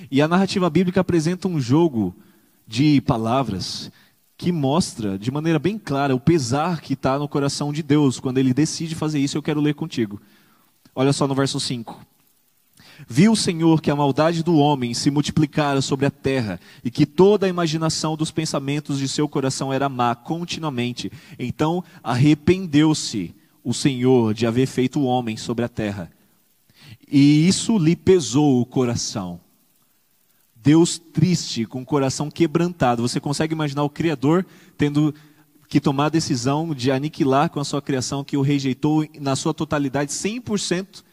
[0.10, 2.16] E a narrativa bíblica apresenta um jogo
[2.68, 3.92] de palavras
[4.38, 8.38] que mostra de maneira bem clara o pesar que está no coração de Deus quando
[8.38, 9.38] ele decide fazer isso.
[9.38, 10.20] Eu quero ler contigo.
[10.96, 12.08] Olha só no verso 5.
[13.08, 17.06] Viu o Senhor que a maldade do homem se multiplicara sobre a terra e que
[17.06, 21.12] toda a imaginação dos pensamentos de seu coração era má continuamente.
[21.38, 23.34] Então arrependeu-se
[23.64, 26.12] o Senhor de haver feito o homem sobre a terra.
[27.12, 29.40] E isso lhe pesou o coração.
[30.64, 33.02] Deus triste, com o coração quebrantado.
[33.02, 34.46] Você consegue imaginar o Criador
[34.78, 35.14] tendo
[35.68, 39.54] que tomar a decisão de aniquilar com a sua criação que o rejeitou na sua
[39.54, 41.04] totalidade, 100%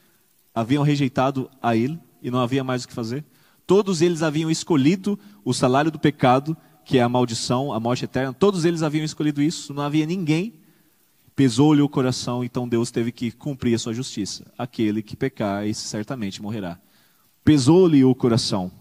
[0.54, 3.24] haviam rejeitado a ele e não havia mais o que fazer?
[3.66, 8.32] Todos eles haviam escolhido o salário do pecado, que é a maldição, a morte eterna,
[8.32, 10.54] todos eles haviam escolhido isso, não havia ninguém.
[11.36, 14.52] Pesou-lhe o coração, então Deus teve que cumprir a sua justiça.
[14.58, 16.80] Aquele que pecar, esse certamente morrerá.
[17.44, 18.72] Pesou-lhe o coração.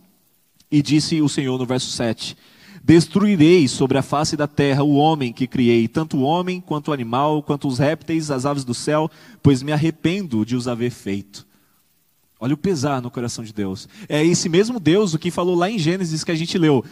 [0.71, 2.35] E disse o Senhor no verso 7:
[2.83, 6.93] Destruirei sobre a face da terra o homem que criei, tanto o homem quanto o
[6.93, 9.09] animal, quanto os répteis, as aves do céu,
[9.41, 11.45] pois me arrependo de os haver feito.
[12.39, 13.89] Olha o pesar no coração de Deus.
[14.07, 16.85] É esse mesmo Deus o que falou lá em Gênesis que a gente leu.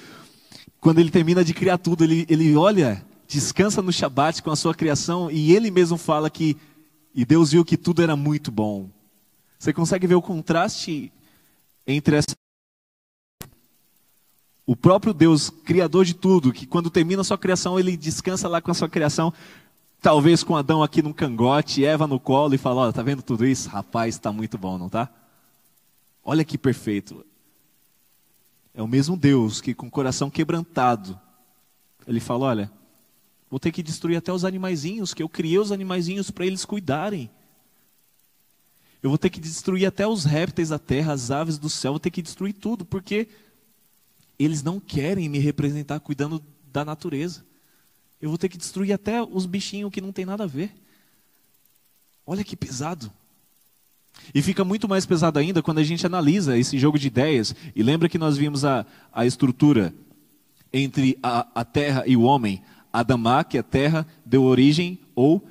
[0.80, 4.74] Quando ele termina de criar tudo, ele, ele olha, descansa no Shabat com a sua
[4.74, 6.58] criação e ele mesmo fala que
[7.16, 8.90] e Deus viu que tudo era muito bom.
[9.58, 11.10] Você consegue ver o contraste
[11.88, 12.36] entre essa
[14.66, 18.60] o próprio Deus, criador de tudo, que quando termina a sua criação, ele descansa lá
[18.60, 19.32] com a sua criação,
[20.02, 23.46] talvez com Adão aqui no cangote, Eva no colo e fala: Olha, tá vendo tudo
[23.46, 23.70] isso?
[23.70, 25.10] Rapaz, está muito bom, não tá?
[26.24, 27.24] Olha que perfeito.
[28.74, 31.20] É o mesmo Deus que, com o coração quebrantado,
[32.08, 32.72] ele fala: Olha,
[33.50, 37.30] vou ter que destruir até os animaizinhos, que eu criei os animaizinhos para eles cuidarem.
[39.02, 42.00] Eu vou ter que destruir até os répteis da terra, as aves do céu, vou
[42.00, 43.28] ter que destruir tudo, porque
[44.38, 47.46] eles não querem me representar cuidando da natureza.
[48.22, 50.72] Eu vou ter que destruir até os bichinhos que não tem nada a ver.
[52.26, 53.12] Olha que pesado.
[54.34, 57.84] E fica muito mais pesado ainda quando a gente analisa esse jogo de ideias e
[57.84, 59.94] lembra que nós vimos a, a estrutura
[60.72, 62.62] entre a, a terra e o homem.
[62.92, 65.46] Adamá, que a terra, deu origem, ou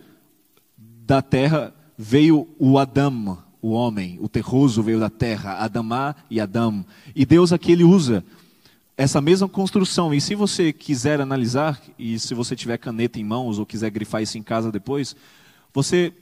[0.76, 6.84] da terra veio o Adam, o homem, o terroso veio da terra, Adamá e Adam.
[7.14, 8.24] E Deus aqui ele usa
[8.96, 10.14] essa mesma construção.
[10.14, 14.22] E se você quiser analisar, e se você tiver caneta em mãos ou quiser grifar
[14.22, 15.16] isso em casa depois,
[15.72, 16.12] você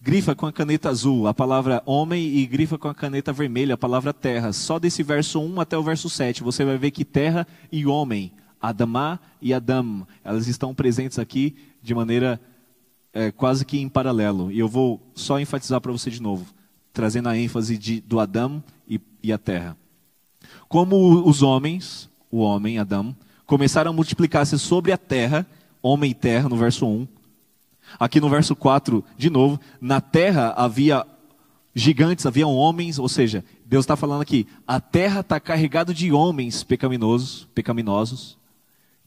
[0.00, 3.78] grifa com a caneta azul a palavra homem e grifa com a caneta vermelha a
[3.78, 4.52] palavra terra.
[4.52, 8.32] Só desse verso 1 até o verso 7, você vai ver que terra e homem,
[8.60, 12.40] Adamá e Adam, elas estão presentes aqui de maneira
[13.12, 14.52] é, quase que em paralelo.
[14.52, 16.46] E eu vou só enfatizar para você de novo,
[16.92, 19.76] trazendo a ênfase de, do Adão e, e a terra.
[20.68, 23.14] Como os homens, o homem, Adão,
[23.46, 25.46] começaram a multiplicar-se sobre a terra,
[25.82, 27.06] homem e terra, no verso 1,
[27.98, 31.04] Aqui no verso 4, de novo, na terra havia
[31.74, 36.62] gigantes, havia homens, ou seja, Deus está falando aqui, a terra está carregada de homens
[36.62, 38.38] pecaminosos, pecaminosos.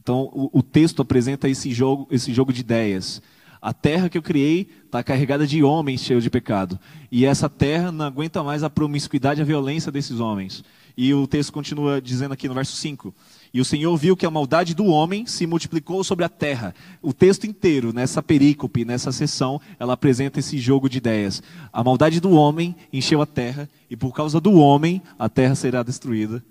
[0.01, 3.21] Então o, o, texto apresenta esse jogo, esse jogo de ideias.
[3.61, 6.77] A terra que eu criei está carregada de homens cheios de pecado.
[7.09, 10.63] E essa terra não aguenta mais a promiscuidade e a violência desses homens.
[10.95, 13.13] E o texto continua dizendo aqui no verso 5:
[13.53, 16.73] e o Senhor viu que a maldade do homem se multiplicou sobre a terra.
[17.03, 21.43] O texto inteiro, nessa perícope, nessa sessão, ela apresenta esse jogo de ideias.
[21.71, 25.83] A maldade do homem encheu a terra, e por causa do homem, a terra será
[25.83, 26.43] destruída.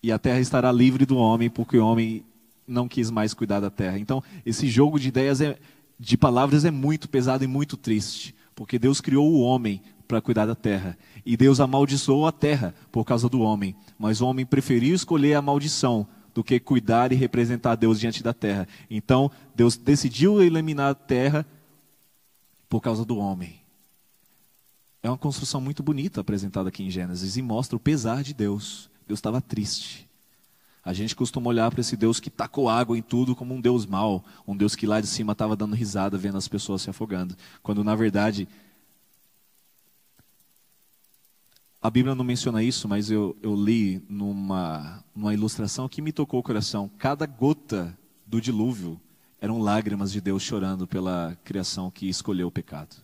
[0.00, 2.24] E a terra estará livre do homem, porque o homem
[2.68, 3.98] não quis mais cuidar da terra.
[3.98, 5.58] Então, esse jogo de ideias, é,
[5.98, 8.32] de palavras, é muito pesado e muito triste.
[8.54, 10.96] Porque Deus criou o homem para cuidar da terra.
[11.24, 13.74] E Deus amaldiçoou a terra por causa do homem.
[13.98, 18.34] Mas o homem preferiu escolher a maldição do que cuidar e representar Deus diante da
[18.34, 18.68] terra.
[18.90, 21.46] Então, Deus decidiu eliminar a terra
[22.68, 23.60] por causa do homem.
[25.02, 28.90] É uma construção muito bonita apresentada aqui em Gênesis e mostra o pesar de Deus.
[29.06, 30.06] Deus estava triste.
[30.84, 33.86] A gente costuma olhar para esse Deus que tacou água em tudo como um Deus
[33.86, 37.34] mau, um Deus que lá de cima estava dando risada vendo as pessoas se afogando,
[37.62, 38.46] quando na verdade
[41.86, 46.40] A Bíblia não menciona isso, mas eu, eu li numa, numa ilustração que me tocou
[46.40, 46.90] o coração.
[46.98, 47.96] Cada gota
[48.26, 49.00] do dilúvio
[49.40, 52.96] eram lágrimas de Deus chorando pela criação que escolheu o pecado.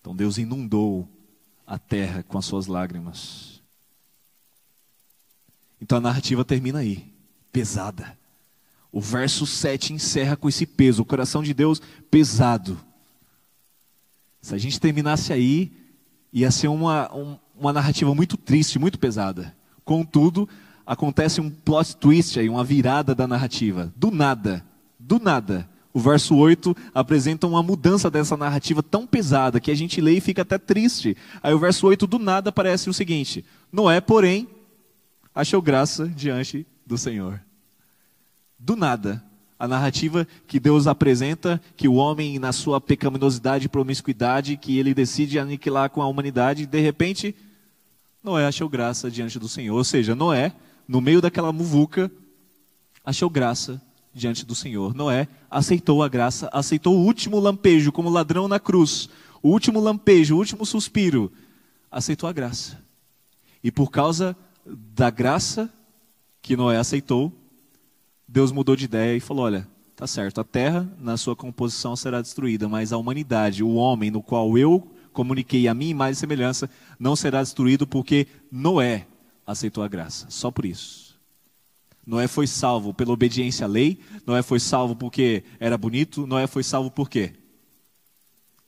[0.00, 1.06] Então Deus inundou
[1.66, 3.60] a terra com as suas lágrimas.
[5.78, 7.12] Então a narrativa termina aí,
[7.52, 8.18] pesada.
[8.90, 12.80] O verso 7 encerra com esse peso, o coração de Deus pesado.
[14.40, 15.81] Se a gente terminasse aí,
[16.32, 19.54] ia ser uma, um, uma narrativa muito triste, muito pesada.
[19.84, 20.48] Contudo,
[20.86, 23.92] acontece um plot twist aí, uma virada da narrativa.
[23.96, 24.64] Do nada,
[24.98, 25.68] do nada.
[25.94, 30.20] O verso 8 apresenta uma mudança dessa narrativa tão pesada que a gente lê e
[30.20, 31.16] fica até triste.
[31.42, 34.48] Aí o verso 8 do nada aparece o seguinte: Noé, porém,
[35.34, 37.40] achou graça diante do Senhor.
[38.58, 39.22] Do nada
[39.62, 44.92] a narrativa que Deus apresenta, que o homem, na sua pecaminosidade e promiscuidade, que ele
[44.92, 47.32] decide aniquilar com a humanidade, de repente,
[48.24, 49.76] Noé achou graça diante do Senhor.
[49.76, 50.52] Ou seja, Noé,
[50.88, 52.10] no meio daquela muvuca,
[53.04, 53.80] achou graça
[54.12, 54.96] diante do Senhor.
[54.96, 59.08] Noé aceitou a graça, aceitou o último lampejo, como ladrão na cruz,
[59.40, 61.30] o último lampejo, o último suspiro,
[61.88, 62.82] aceitou a graça.
[63.62, 65.72] E por causa da graça,
[66.42, 67.32] que Noé aceitou,
[68.32, 72.22] Deus mudou de ideia e falou: olha, tá certo, a terra na sua composição será
[72.22, 76.70] destruída, mas a humanidade, o homem no qual eu comuniquei a minha imagem e semelhança,
[76.98, 79.06] não será destruído porque Noé
[79.46, 80.30] aceitou a graça.
[80.30, 81.20] Só por isso.
[82.06, 86.62] Noé foi salvo pela obediência à lei, Noé foi salvo porque era bonito, Noé foi
[86.62, 87.34] salvo por quê?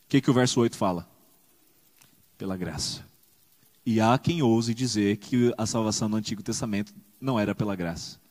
[0.04, 1.08] O que, que o verso 8 fala?
[2.36, 3.02] Pela graça.
[3.86, 8.22] E há quem ouse dizer que a salvação no Antigo Testamento não era pela graça.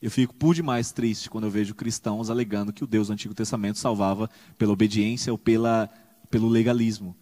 [0.00, 3.34] Eu fico por demais triste quando eu vejo cristãos alegando que o Deus do Antigo
[3.34, 5.90] Testamento salvava pela obediência ou pela,
[6.30, 7.14] pelo legalismo.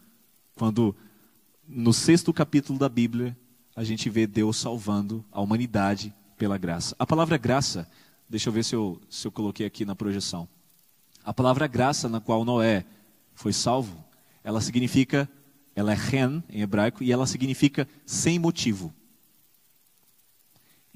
[0.55, 0.95] Quando
[1.67, 3.37] no sexto capítulo da Bíblia
[3.75, 6.95] a gente vê Deus salvando a humanidade pela graça.
[6.99, 7.89] A palavra graça,
[8.29, 10.49] deixa eu ver se eu, se eu coloquei aqui na projeção.
[11.25, 12.85] A palavra graça na qual Noé
[13.35, 14.05] foi salvo,
[14.43, 15.29] ela significa,
[15.75, 18.95] ela é ren em hebraico, e ela significa sem motivo.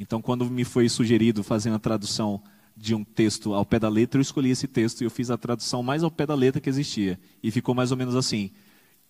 [0.02, 2.42] Então, quando me foi sugerido fazer uma tradução
[2.76, 5.38] de um texto ao pé da letra, eu escolhi esse texto e eu fiz a
[5.38, 7.20] tradução mais ao pé da letra que existia.
[7.40, 8.50] E ficou mais ou menos assim: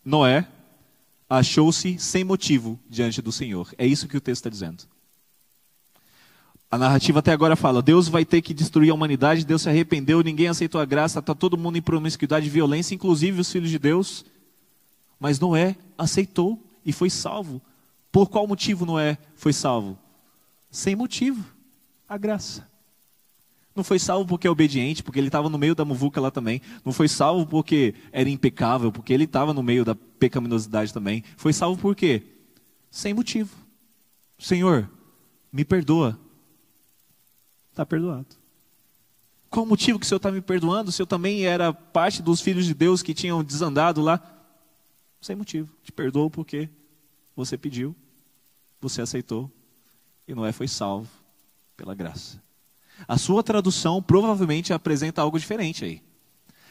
[0.04, 0.46] Noé
[1.30, 3.72] achou-se sem motivo diante do Senhor.
[3.78, 4.84] É isso que o texto está dizendo.
[6.70, 10.20] A narrativa até agora fala: Deus vai ter que destruir a humanidade, Deus se arrependeu,
[10.20, 13.78] ninguém aceitou a graça, está todo mundo em promiscuidade e violência, inclusive os filhos de
[13.78, 14.26] Deus.
[15.18, 17.62] Mas Noé aceitou e foi salvo.
[18.10, 20.01] Por qual motivo Noé foi salvo?
[20.72, 21.44] Sem motivo,
[22.08, 22.66] a graça.
[23.76, 26.62] Não foi salvo porque é obediente, porque ele estava no meio da muvuca lá também.
[26.84, 31.22] Não foi salvo porque era impecável, porque ele estava no meio da pecaminosidade também.
[31.36, 32.22] Foi salvo por quê?
[32.90, 33.54] Sem motivo.
[34.38, 34.90] Senhor,
[35.52, 36.18] me perdoa.
[37.70, 38.26] Está perdoado.
[39.50, 42.40] Qual o motivo que o Senhor está me perdoando se eu também era parte dos
[42.40, 44.20] filhos de Deus que tinham desandado lá?
[45.20, 45.70] Sem motivo.
[45.82, 46.68] Te perdoo porque
[47.36, 47.94] você pediu,
[48.80, 49.50] você aceitou,
[50.32, 51.08] e Noé foi salvo
[51.76, 52.42] pela graça.
[53.06, 56.02] A sua tradução provavelmente apresenta algo diferente aí.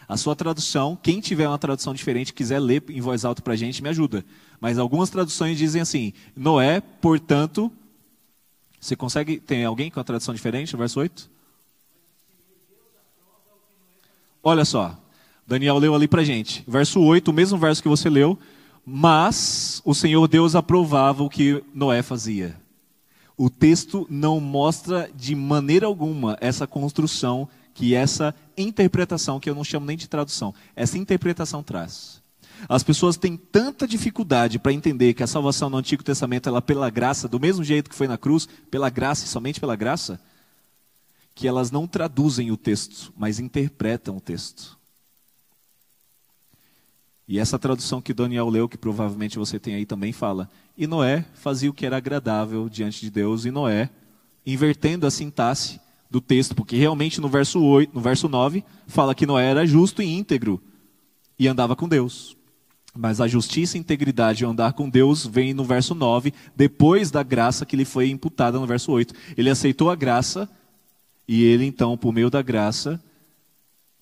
[0.07, 3.55] A sua tradução, quem tiver uma tradução diferente, quiser ler em voz alta para a
[3.55, 4.25] gente, me ajuda.
[4.59, 7.71] Mas algumas traduções dizem assim: Noé, portanto.
[8.79, 9.39] Você consegue.
[9.39, 11.29] Tem alguém com a tradução diferente, verso 8?
[14.43, 14.97] Olha só.
[15.45, 16.63] Daniel leu ali para gente.
[16.67, 18.39] Verso 8, o mesmo verso que você leu.
[18.83, 22.60] Mas o Senhor Deus aprovava o que Noé fazia
[23.41, 29.63] o texto não mostra de maneira alguma essa construção que essa interpretação, que eu não
[29.63, 32.21] chamo nem de tradução, essa interpretação traz.
[32.69, 36.91] As pessoas têm tanta dificuldade para entender que a salvação no Antigo Testamento é pela
[36.91, 40.21] graça, do mesmo jeito que foi na cruz, pela graça e somente pela graça,
[41.33, 44.77] que elas não traduzem o texto, mas interpretam o texto.
[47.27, 51.25] E essa tradução que Daniel leu, que provavelmente você tem aí também, fala: E Noé
[51.33, 53.89] fazia o que era agradável diante de Deus, e Noé,
[54.45, 55.79] invertendo a sintaxe
[56.09, 60.01] do texto, porque realmente no verso, 8, no verso 9 fala que Noé era justo
[60.01, 60.61] e íntegro
[61.39, 62.35] e andava com Deus.
[62.93, 67.65] Mas a justiça, integridade e andar com Deus vem no verso 9, depois da graça
[67.65, 69.13] que lhe foi imputada no verso 8.
[69.37, 70.49] Ele aceitou a graça
[71.25, 73.01] e ele então, por meio da graça,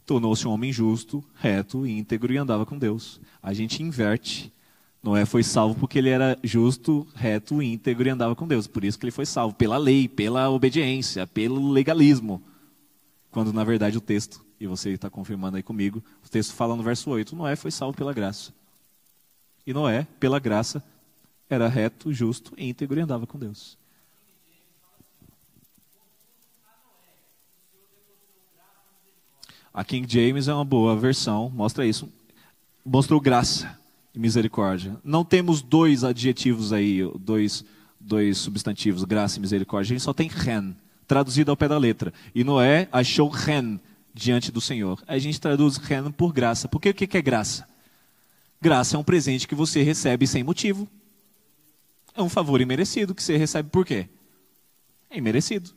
[0.10, 3.22] tornou-se um homem justo, reto, íntegro e andava com Deus.
[3.43, 4.52] A gente inverte.
[5.04, 8.65] Noé foi salvo porque ele era justo, reto, íntegro e andava com Deus.
[8.65, 12.41] Por isso que ele foi salvo, pela lei, pela obediência, pelo legalismo.
[13.30, 16.82] Quando na verdade o texto, e você está confirmando aí comigo, o texto fala no
[16.82, 18.52] verso 8: Noé foi salvo pela graça.
[19.63, 20.84] E Noé, pela graça,
[21.48, 23.78] era reto, justo, íntegro e andava com Deus.
[29.80, 32.12] A King James é uma boa versão, mostra isso.
[32.86, 33.80] Mostrou graça
[34.13, 34.98] e misericórdia.
[35.06, 37.63] Não temos dois adjetivos aí, dois,
[37.98, 39.94] dois substantivos, graça e misericórdia.
[39.94, 40.76] A gente só tem ren,
[41.08, 42.13] traduzido ao pé da letra.
[42.36, 43.80] E Noé achou ren
[44.13, 45.02] diante do Senhor.
[45.08, 46.68] A gente traduz ren por graça.
[46.68, 47.65] Por que o que é graça?
[48.60, 50.89] Graça é um presente que você recebe sem motivo.
[52.13, 54.10] É um favor imerecido que você recebe por quê?
[55.10, 55.72] É imerecido.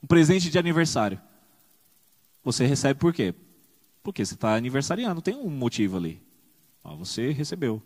[0.00, 1.20] Um presente de aniversário.
[2.48, 3.34] Você recebe por quê?
[4.02, 6.18] Porque você está aniversariando, tem um motivo ali.
[6.96, 7.82] Você recebeu.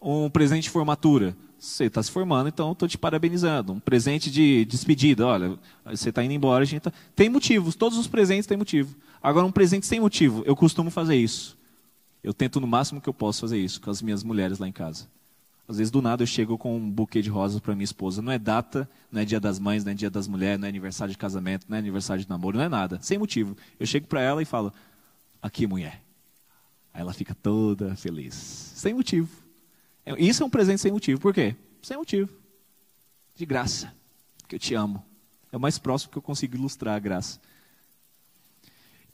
[0.00, 1.36] Um presente de formatura.
[1.58, 3.72] Você está se formando, então estou te parabenizando.
[3.72, 5.26] Um presente de despedida.
[5.26, 6.92] Olha, você está indo embora, a gente tá...
[7.16, 8.94] Tem motivos, todos os presentes têm motivo.
[9.20, 11.58] Agora, um presente sem motivo, eu costumo fazer isso.
[12.22, 14.72] Eu tento no máximo que eu posso fazer isso com as minhas mulheres lá em
[14.72, 15.08] casa.
[15.66, 18.20] Às vezes, do nada, eu chego com um buquê de rosas para minha esposa.
[18.20, 20.68] Não é data, não é dia das mães, não é dia das mulheres, não é
[20.68, 22.98] aniversário de casamento, não é aniversário de namoro, não é nada.
[23.00, 23.56] Sem motivo.
[23.80, 24.72] Eu chego para ela e falo:
[25.40, 26.02] Aqui, mulher.
[26.92, 28.34] Aí ela fica toda feliz.
[28.34, 29.28] Sem motivo.
[30.04, 31.20] É, isso é um presente sem motivo.
[31.20, 31.56] Por quê?
[31.82, 32.30] Sem motivo.
[33.34, 33.92] De graça.
[34.38, 35.02] Porque eu te amo.
[35.50, 37.40] É o mais próximo que eu consigo ilustrar a graça.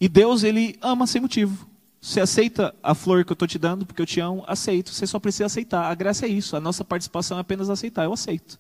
[0.01, 1.70] E Deus, ele ama sem motivo.
[2.01, 4.43] Você aceita a flor que eu estou te dando porque eu te amo?
[4.47, 4.93] Aceito.
[4.93, 5.91] Você só precisa aceitar.
[5.91, 6.57] A graça é isso.
[6.57, 8.05] A nossa participação é apenas aceitar.
[8.05, 8.59] Eu aceito.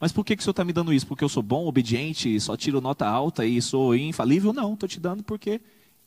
[0.00, 1.06] Mas por que, que o Senhor está me dando isso?
[1.06, 4.52] Porque eu sou bom, obediente, só tiro nota alta e sou infalível?
[4.52, 5.60] Não, estou te dando porque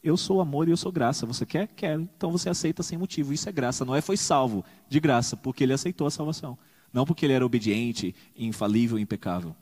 [0.03, 1.25] eu sou amor e eu sou graça.
[1.25, 1.69] Você quer?
[1.69, 2.01] Quero.
[2.01, 3.31] Então você aceita sem motivo.
[3.31, 3.85] Isso é graça.
[3.85, 6.57] Noé foi salvo de graça porque ele aceitou a salvação.
[6.91, 9.55] Não porque ele era obediente, infalível, impecável.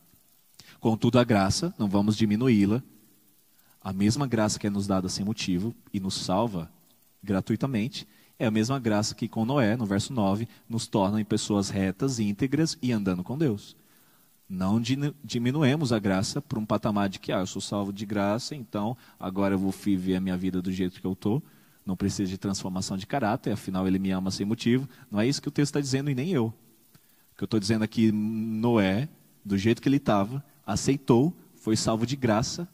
[0.79, 2.83] Contudo, a graça, não vamos diminuí-la.
[3.83, 6.71] A mesma graça que é nos dada sem motivo e nos salva
[7.21, 8.07] gratuitamente,
[8.39, 12.19] é a mesma graça que com Noé, no verso 9, nos torna em pessoas retas,
[12.19, 13.75] íntegras e andando com Deus.
[14.49, 14.81] Não
[15.23, 18.95] diminuemos a graça para um patamar de que, ah, eu sou salvo de graça, então
[19.19, 21.41] agora eu vou viver a minha vida do jeito que eu estou.
[21.85, 24.87] Não preciso de transformação de caráter, afinal ele me ama sem motivo.
[25.09, 26.47] Não é isso que o texto está dizendo e nem eu.
[26.47, 29.09] O que eu estou dizendo aqui, Noé,
[29.43, 32.67] do jeito que ele estava, aceitou, foi salvo de graça.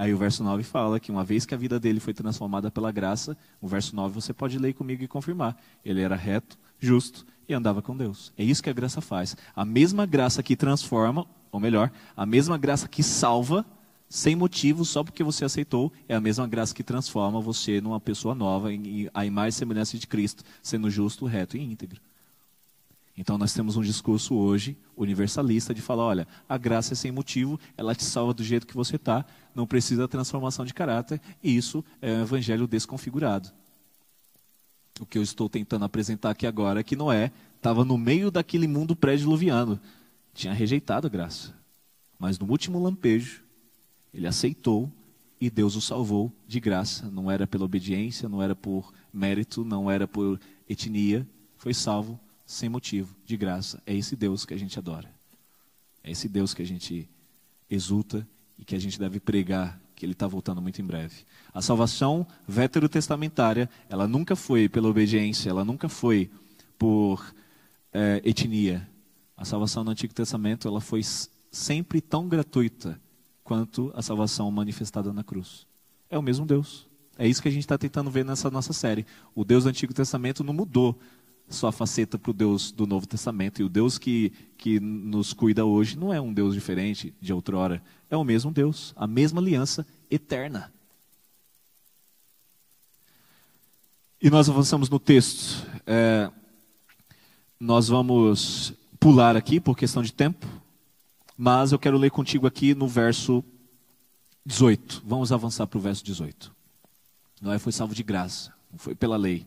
[0.00, 2.90] Aí o verso 9 fala que uma vez que a vida dele foi transformada pela
[2.90, 5.54] graça, o verso 9 você pode ler comigo e confirmar.
[5.84, 8.32] Ele era reto, justo e andava com Deus.
[8.38, 9.36] É isso que a graça faz.
[9.54, 13.62] A mesma graça que transforma, ou melhor, a mesma graça que salva,
[14.08, 18.34] sem motivo, só porque você aceitou, é a mesma graça que transforma você numa pessoa
[18.34, 22.00] nova, em, a imagem e semelhança de Cristo, sendo justo, reto e íntegro.
[23.20, 27.60] Então nós temos um discurso hoje universalista de falar, olha, a graça é sem motivo,
[27.76, 31.84] ela te salva do jeito que você está, não precisa transformação de caráter, e isso
[32.00, 33.52] é um evangelho desconfigurado
[35.00, 38.68] o que eu estou tentando apresentar aqui agora é que Noé estava no meio daquele
[38.68, 39.80] mundo pré-diluviano,
[40.34, 41.54] tinha rejeitado a graça,
[42.18, 43.42] mas no último lampejo,
[44.12, 44.92] ele aceitou
[45.40, 47.10] e Deus o salvou de graça.
[47.10, 52.20] Não era pela obediência, não era por mérito, não era por etnia, foi salvo
[52.50, 53.80] sem motivo, de graça.
[53.86, 55.08] É esse Deus que a gente adora.
[56.02, 57.08] É esse Deus que a gente
[57.70, 58.26] exulta
[58.58, 61.24] e que a gente deve pregar que ele está voltando muito em breve.
[61.54, 66.28] A salvação veterotestamentária, ela nunca foi pela obediência, ela nunca foi
[66.76, 67.24] por
[67.92, 68.88] é, etnia.
[69.36, 71.02] A salvação no Antigo Testamento, ela foi
[71.52, 73.00] sempre tão gratuita
[73.44, 75.68] quanto a salvação manifestada na cruz.
[76.10, 76.88] É o mesmo Deus.
[77.16, 79.06] É isso que a gente está tentando ver nessa nossa série.
[79.36, 80.98] O Deus do Antigo Testamento não mudou
[81.50, 83.60] sua faceta para o Deus do Novo Testamento.
[83.60, 87.82] E o Deus que, que nos cuida hoje não é um Deus diferente de outrora.
[88.08, 90.72] É o mesmo Deus, a mesma aliança eterna.
[94.22, 95.66] E nós avançamos no texto.
[95.86, 96.30] É,
[97.58, 100.46] nós vamos pular aqui por questão de tempo,
[101.36, 103.42] mas eu quero ler contigo aqui no verso
[104.44, 105.02] 18.
[105.06, 106.54] Vamos avançar para o verso 18.
[107.40, 109.46] Noé foi salvo de graça, não foi pela lei.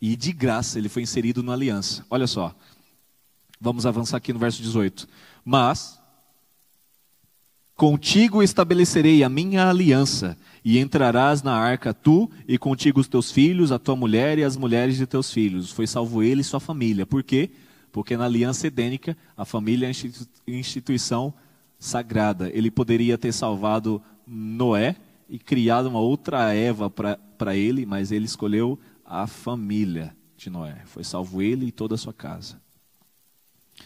[0.00, 2.04] E de graça ele foi inserido na aliança.
[2.08, 2.54] Olha só.
[3.60, 5.08] Vamos avançar aqui no verso 18.
[5.44, 5.98] Mas
[7.74, 13.72] contigo estabelecerei a minha aliança, e entrarás na arca tu e contigo os teus filhos,
[13.72, 15.70] a tua mulher e as mulheres de teus filhos.
[15.70, 17.06] Foi salvo ele e sua família.
[17.06, 17.50] Por quê?
[17.90, 21.32] Porque na aliança edênica, a família é a instituição
[21.78, 22.50] sagrada.
[22.52, 24.96] Ele poderia ter salvado Noé
[25.28, 28.78] e criado uma outra Eva para ele, mas ele escolheu
[29.08, 30.82] a família de Noé.
[30.84, 32.60] Foi salvo ele e toda a sua casa.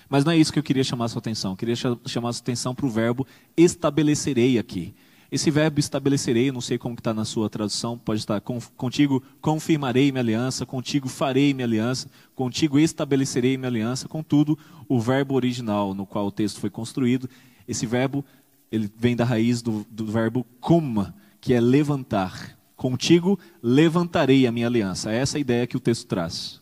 [0.09, 1.53] Mas não é isso que eu queria chamar a sua atenção.
[1.53, 4.95] Eu queria chamar a sua atenção para o verbo estabelecerei aqui.
[5.31, 10.21] Esse verbo estabelecerei, não sei como está na sua tradução, pode estar contigo confirmarei minha
[10.21, 16.27] aliança, contigo farei minha aliança, contigo estabelecerei minha aliança, contudo, o verbo original no qual
[16.27, 17.31] o texto foi construído,
[17.67, 18.23] esse verbo
[18.71, 22.59] ele vem da raiz do, do verbo kuma, que é levantar.
[22.83, 25.13] Contigo levantarei a minha aliança.
[25.13, 26.61] É essa a ideia que o texto traz.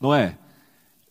[0.00, 0.38] Noé,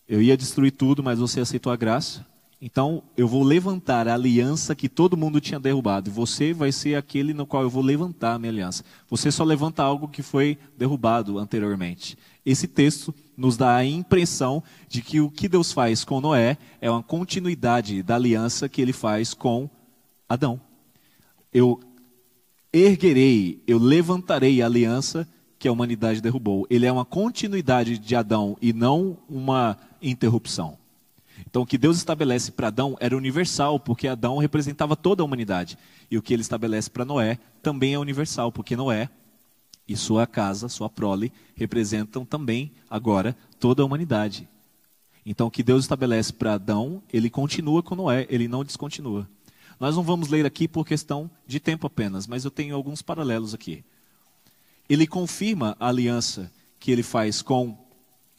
[0.08, 2.24] eu ia destruir tudo, mas você aceitou a graça.
[2.58, 6.08] Então eu vou levantar a aliança que todo mundo tinha derrubado.
[6.08, 8.82] E você vai ser aquele no qual eu vou levantar a minha aliança.
[9.10, 12.16] Você só levanta algo que foi derrubado anteriormente.
[12.42, 16.90] Esse texto nos dá a impressão de que o que Deus faz com Noé é
[16.90, 19.68] uma continuidade da aliança que ele faz com
[20.26, 20.58] Adão.
[21.52, 21.78] Eu
[22.84, 25.26] erguerei, eu levantarei a aliança
[25.58, 26.66] que a humanidade derrubou.
[26.68, 30.76] Ele é uma continuidade de Adão e não uma interrupção.
[31.46, 35.78] Então, o que Deus estabelece para Adão era universal, porque Adão representava toda a humanidade.
[36.10, 39.08] E o que ele estabelece para Noé também é universal, porque Noé
[39.88, 44.48] e sua casa, sua prole, representam também, agora, toda a humanidade.
[45.24, 49.28] Então, o que Deus estabelece para Adão, ele continua com Noé, ele não descontinua.
[49.78, 53.54] Nós não vamos ler aqui por questão de tempo apenas, mas eu tenho alguns paralelos
[53.54, 53.84] aqui.
[54.88, 57.76] Ele confirma a aliança que ele faz com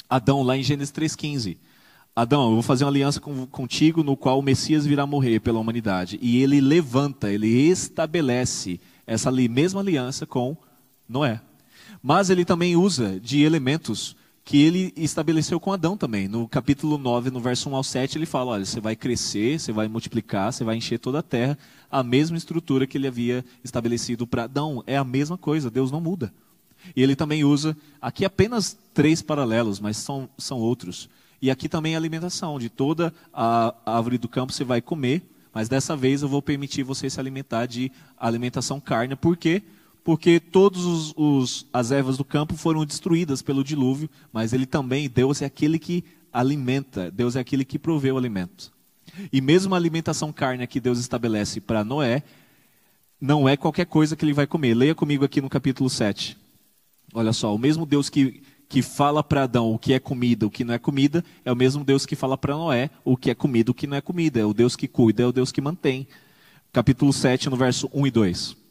[0.10, 1.58] Adão lá em Gênesis 3,15.
[2.16, 5.60] Adão, eu vou fazer uma aliança com, contigo no qual o Messias virá morrer pela
[5.60, 6.18] humanidade.
[6.22, 10.58] E ele levanta, ele estabelece essa mesma aliança com
[11.08, 11.42] Noé.
[12.02, 14.16] Mas ele também usa de elementos
[14.48, 16.30] que ele estabeleceu com Adão também.
[16.30, 19.74] No capítulo 9, no verso 1 ao 7, ele fala: olha, você vai crescer, você
[19.74, 21.58] vai multiplicar, você vai encher toda a terra.
[21.91, 24.82] A mesma estrutura que ele havia estabelecido para Adão.
[24.88, 26.34] É a mesma coisa, Deus não muda.
[26.95, 31.10] E ele também usa, aqui apenas três paralelos, mas são, são outros.
[31.41, 35.24] E aqui também a alimentação, de toda a árvore do campo você vai comer,
[35.54, 39.14] mas dessa vez eu vou permitir você se alimentar de alimentação carne.
[39.14, 39.62] Por quê?
[40.08, 41.14] Porque todas
[41.74, 46.01] as ervas do campo foram destruídas pelo dilúvio, mas ele também, Deus é aquele que
[46.32, 48.72] alimenta, Deus é aquele que provê o alimento.
[49.34, 52.24] E mesmo a alimentação carne que Deus estabelece para Noé,
[53.20, 54.76] não é qualquer coisa que ele vai comer.
[54.76, 56.38] Leia comigo aqui no capítulo 7.
[57.14, 60.49] Olha só, o mesmo Deus que que fala para Adão o que é comida, o
[60.49, 63.36] que não é comida, é o mesmo Deus que fala para Noé o que é
[63.36, 64.39] comida, o que não é comida.
[64.39, 66.08] É o Deus que cuida, é o Deus que mantém.
[66.72, 68.66] Capítulo 7, no verso 1 e 2.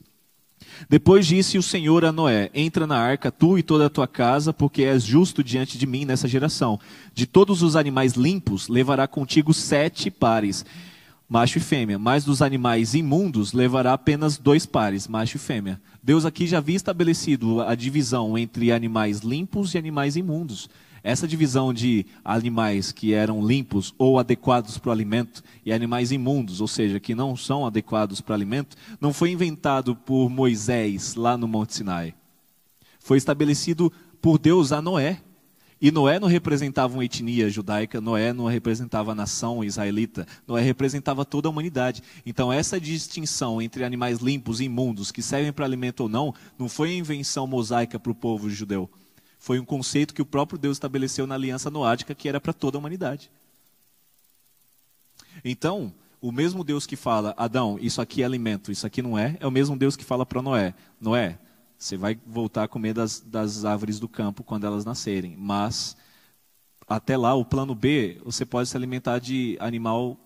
[0.88, 4.52] Depois disse o Senhor a Noé: Entra na arca, tu e toda a tua casa,
[4.52, 6.78] porque és justo diante de mim nessa geração.
[7.14, 10.64] De todos os animais limpos, levará contigo sete pares
[11.28, 15.80] macho e fêmea, mas dos animais imundos levará apenas dois pares, macho e fêmea.
[16.02, 20.70] Deus aqui já havia estabelecido a divisão entre animais limpos e animais imundos.
[21.06, 26.60] Essa divisão de animais que eram limpos ou adequados para o alimento e animais imundos,
[26.60, 31.36] ou seja, que não são adequados para o alimento, não foi inventado por Moisés lá
[31.36, 32.12] no Monte Sinai.
[32.98, 35.22] Foi estabelecido por Deus a Noé.
[35.80, 41.24] E Noé não representava uma etnia judaica, Noé não representava a nação israelita, Noé representava
[41.24, 42.02] toda a humanidade.
[42.26, 46.68] Então, essa distinção entre animais limpos e imundos, que servem para alimento ou não, não
[46.68, 48.90] foi invenção mosaica para o povo judeu.
[49.46, 52.76] Foi um conceito que o próprio Deus estabeleceu na aliança noádica, que era para toda
[52.76, 53.30] a humanidade.
[55.44, 59.36] Então, o mesmo Deus que fala, Adão, isso aqui é alimento, isso aqui não é,
[59.38, 61.38] é o mesmo Deus que fala para Noé, Noé,
[61.78, 65.36] você vai voltar a comer das, das árvores do campo quando elas nascerem.
[65.38, 65.96] Mas,
[66.84, 70.18] até lá, o plano B, você pode se alimentar de animal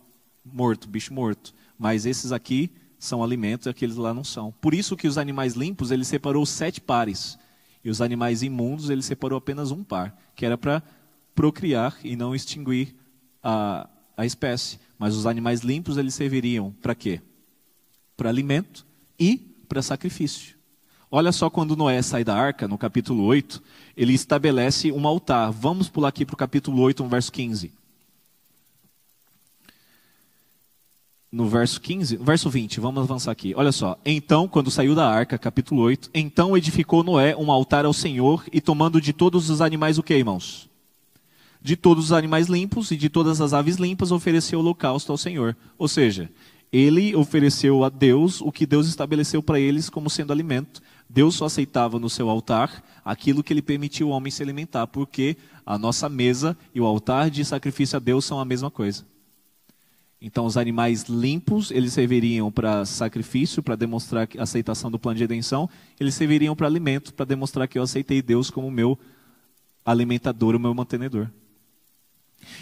[0.42, 1.52] morto, bicho morto.
[1.78, 4.50] Mas esses aqui são alimentos e aqueles lá não são.
[4.62, 7.38] Por isso que os animais limpos, ele separou sete pares.
[7.84, 10.16] E os animais imundos, ele separou apenas um par.
[10.34, 10.82] Que era para
[11.34, 12.94] procriar e não extinguir
[13.42, 14.78] a, a espécie.
[14.98, 17.20] Mas os animais limpos, eles serviriam para quê?
[18.16, 18.86] Para alimento
[19.18, 20.56] e para sacrifício.
[21.10, 23.60] Olha só quando Noé sai da arca, no capítulo 8,
[23.96, 25.50] ele estabelece um altar.
[25.50, 27.72] Vamos pular aqui para o capítulo 8, no verso 15.
[31.32, 33.54] No verso 15, verso 20, vamos avançar aqui.
[33.56, 33.96] Olha só.
[34.04, 38.60] Então, quando saiu da arca, capítulo 8, então edificou Noé um altar ao Senhor e
[38.60, 40.68] tomando de todos os animais o que, irmãos?
[41.62, 45.56] De todos os animais limpos e de todas as aves limpas ofereceu holocausto ao Senhor.
[45.78, 46.28] Ou seja,
[46.72, 50.82] ele ofereceu a Deus o que Deus estabeleceu para eles como sendo alimento.
[51.08, 55.36] Deus só aceitava no seu altar aquilo que ele permitiu o homem se alimentar, porque
[55.64, 59.04] a nossa mesa e o altar de sacrifício a Deus são a mesma coisa.
[60.20, 65.24] Então, os animais limpos, eles serviriam para sacrifício, para demonstrar a aceitação do plano de
[65.24, 65.68] redenção,
[65.98, 68.98] eles serviriam para alimento, para demonstrar que eu aceitei Deus como meu
[69.84, 71.28] alimentador, o meu mantenedor.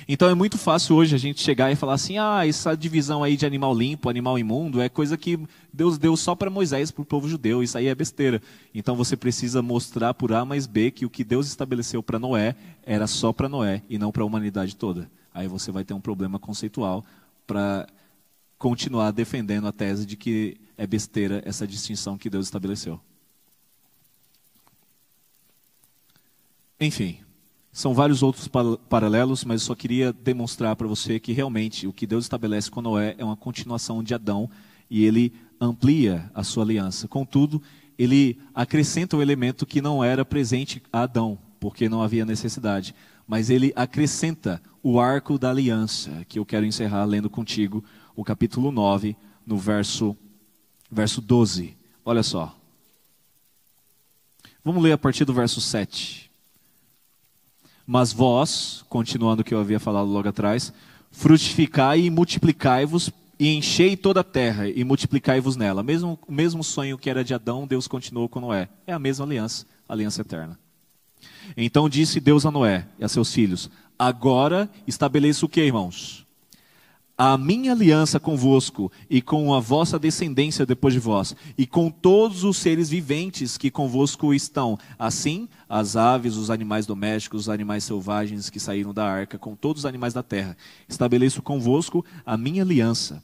[0.09, 3.36] Então é muito fácil hoje a gente chegar e falar assim: ah, essa divisão aí
[3.36, 5.38] de animal limpo, animal imundo, é coisa que
[5.72, 8.42] Deus deu só para Moisés, para o povo judeu, isso aí é besteira.
[8.74, 12.56] Então você precisa mostrar por A mais B que o que Deus estabeleceu para Noé
[12.84, 15.09] era só para Noé e não para a humanidade toda.
[15.32, 17.04] Aí você vai ter um problema conceitual
[17.49, 17.88] para
[18.59, 23.01] continuar defendendo a tese de que é besteira essa distinção que Deus estabeleceu.
[26.78, 27.18] Enfim,
[27.72, 28.49] são vários outros
[28.88, 33.14] paralelos, mas só queria demonstrar para você que realmente o que Deus estabelece com Noé
[33.16, 34.51] é uma continuação de Adão
[34.90, 37.09] e ele amplia a sua aliança.
[37.09, 37.62] Contudo,
[37.99, 42.94] ele acrescenta um elemento que não era presente a Adão, porque não havia necessidade.
[43.29, 47.85] Mas ele acrescenta o arco da aliança, que eu quero encerrar lendo contigo
[48.16, 49.14] o capítulo 9,
[49.47, 50.16] no verso,
[50.91, 51.76] verso 12.
[52.05, 52.57] Olha só.
[54.64, 56.31] Vamos ler a partir do verso 7.
[57.87, 60.72] Mas vós, continuando o que eu havia falado logo atrás,
[61.11, 65.83] frutificai e multiplicai-vos e enchei toda a terra e multiplicai-vos nela.
[65.83, 68.68] Mesmo, o mesmo sonho que era de Adão, Deus continuou com Noé.
[68.87, 70.59] É a mesma aliança, a aliança eterna.
[71.57, 76.27] Então disse Deus a Noé e a seus filhos: Agora estabeleça o que, irmãos?
[77.19, 82.45] a minha aliança convosco e com a vossa descendência depois de vós, e com todos
[82.45, 88.49] os seres viventes que convosco estão, assim as aves, os animais domésticos, os animais selvagens
[88.49, 90.57] que saíram da arca, com todos os animais da terra.
[90.89, 93.21] Estabeleço convosco a minha aliança.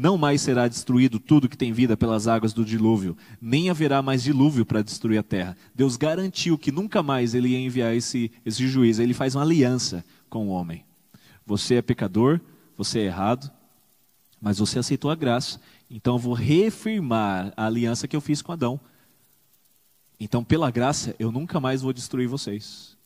[0.00, 4.22] Não mais será destruído tudo que tem vida pelas águas do dilúvio, nem haverá mais
[4.22, 5.56] dilúvio para destruir a terra.
[5.74, 9.02] Deus garantiu que nunca mais ele ia enviar esse, esse juízo.
[9.02, 10.84] Ele faz uma aliança com o homem.
[11.44, 12.40] Você é pecador,
[12.76, 13.50] você é errado,
[14.40, 15.60] mas você aceitou a graça.
[15.90, 18.78] Então eu vou reafirmar a aliança que eu fiz com Adão.
[20.20, 22.96] Então, pela graça, eu nunca mais vou destruir vocês.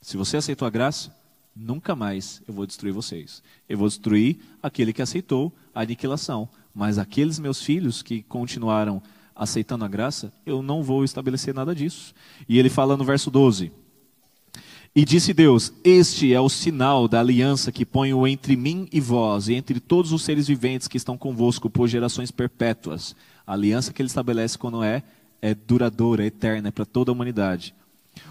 [0.00, 1.14] Se você aceitou a graça,
[1.54, 3.42] nunca mais eu vou destruir vocês.
[3.68, 6.48] Eu vou destruir aquele que aceitou a aniquilação.
[6.74, 9.02] Mas aqueles meus filhos que continuaram
[9.34, 12.14] aceitando a graça, eu não vou estabelecer nada disso.
[12.48, 13.72] E ele fala no verso 12:
[14.96, 19.48] e disse Deus: Este é o sinal da aliança que ponho entre mim e vós,
[19.48, 23.16] e entre todos os seres viventes que estão convosco por gerações perpétuas.
[23.44, 25.02] A aliança que ele estabelece com Noé
[25.42, 27.74] é duradoura, é eterna, é para toda a humanidade.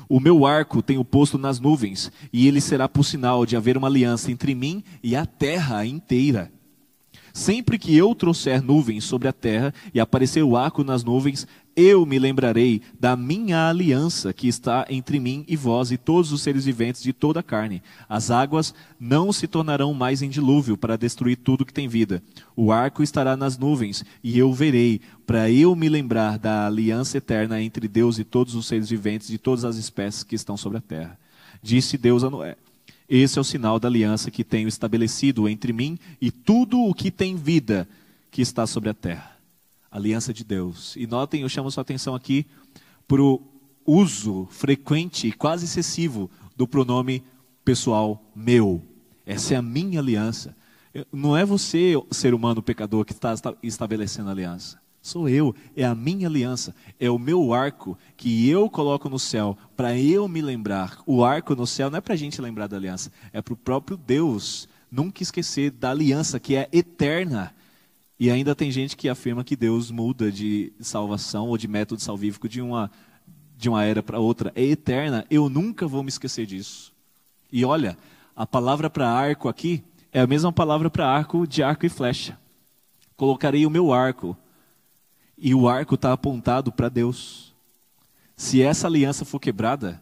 [0.08, 3.88] O meu arco tenho posto nas nuvens, e ele será por sinal de haver uma
[3.88, 6.51] aliança entre mim e a terra inteira.
[7.34, 12.05] Sempre que eu trouxer nuvens sobre a terra e aparecer o arco nas nuvens, eu
[12.05, 16.65] me lembrarei da minha aliança que está entre mim e vós e todos os seres
[16.65, 17.82] viventes de toda a carne.
[18.07, 22.21] As águas não se tornarão mais em dilúvio para destruir tudo que tem vida.
[22.55, 27.61] O arco estará nas nuvens e eu verei, para eu me lembrar da aliança eterna
[27.61, 30.82] entre Deus e todos os seres viventes de todas as espécies que estão sobre a
[30.82, 31.17] terra.
[31.61, 32.55] Disse Deus a Noé:
[33.09, 37.09] Esse é o sinal da aliança que tenho estabelecido entre mim e tudo o que
[37.09, 37.88] tem vida
[38.30, 39.32] que está sobre a terra
[39.93, 40.95] aliança de Deus.
[40.97, 42.47] E notem, eu chamo sua atenção aqui
[43.07, 43.41] para o
[43.85, 47.23] uso frequente e quase excessivo do pronome
[47.63, 48.81] pessoal meu.
[49.23, 50.55] Essa é a minha aliança.
[51.11, 54.81] Não é você, ser humano pecador, que está estabelecendo a aliança.
[55.01, 59.57] Sou eu, é a minha aliança, é o meu arco que eu coloco no céu
[59.75, 60.97] para eu me lembrar.
[61.05, 63.57] O arco no céu não é para a gente lembrar da aliança, é para o
[63.57, 67.53] próprio Deus nunca esquecer da aliança que é eterna
[68.20, 72.47] e ainda tem gente que afirma que Deus muda de salvação ou de método salvífico
[72.47, 72.91] de uma,
[73.57, 74.51] de uma era para outra.
[74.55, 76.93] É eterna, eu nunca vou me esquecer disso.
[77.51, 77.97] E olha,
[78.36, 82.38] a palavra para arco aqui é a mesma palavra para arco de arco e flecha.
[83.16, 84.38] Colocarei o meu arco,
[85.38, 87.53] e o arco está apontado para Deus.
[88.36, 90.01] Se essa aliança for quebrada,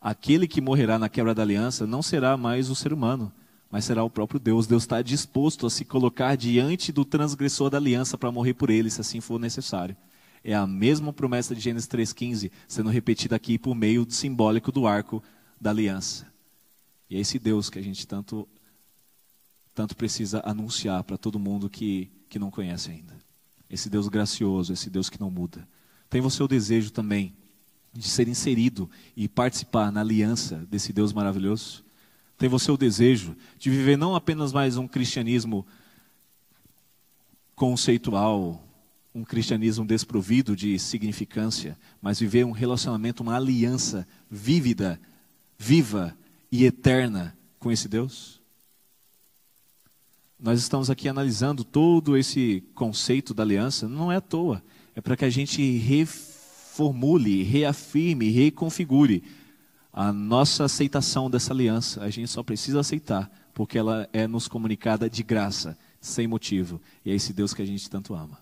[0.00, 3.32] aquele que morrerá na quebra da aliança não será mais o ser humano,
[3.72, 4.66] mas será o próprio Deus.
[4.66, 8.90] Deus está disposto a se colocar diante do transgressor da aliança para morrer por ele,
[8.90, 9.96] se assim for necessário.
[10.44, 15.22] É a mesma promessa de Gênesis 3,15 sendo repetida aqui por meio simbólico do arco
[15.58, 16.30] da aliança.
[17.08, 18.46] E é esse Deus que a gente tanto,
[19.74, 23.16] tanto precisa anunciar para todo mundo que, que não conhece ainda.
[23.70, 25.66] Esse Deus gracioso, esse Deus que não muda.
[26.10, 27.34] Tem você o desejo também
[27.90, 31.82] de ser inserido e participar na aliança desse Deus maravilhoso?
[32.42, 35.64] Tem você o desejo de viver não apenas mais um cristianismo
[37.54, 38.60] conceitual,
[39.14, 45.00] um cristianismo desprovido de significância, mas viver um relacionamento, uma aliança vívida,
[45.56, 46.18] viva
[46.50, 48.40] e eterna com esse Deus?
[50.36, 54.64] Nós estamos aqui analisando todo esse conceito da aliança, não é à toa,
[54.96, 59.22] é para que a gente reformule, reafirme, reconfigure
[59.92, 62.02] a nossa aceitação dessa aliança.
[62.02, 66.80] A gente só precisa aceitar, porque ela é nos comunicada de graça, sem motivo.
[67.04, 68.38] E é esse Deus que a gente tanto ama.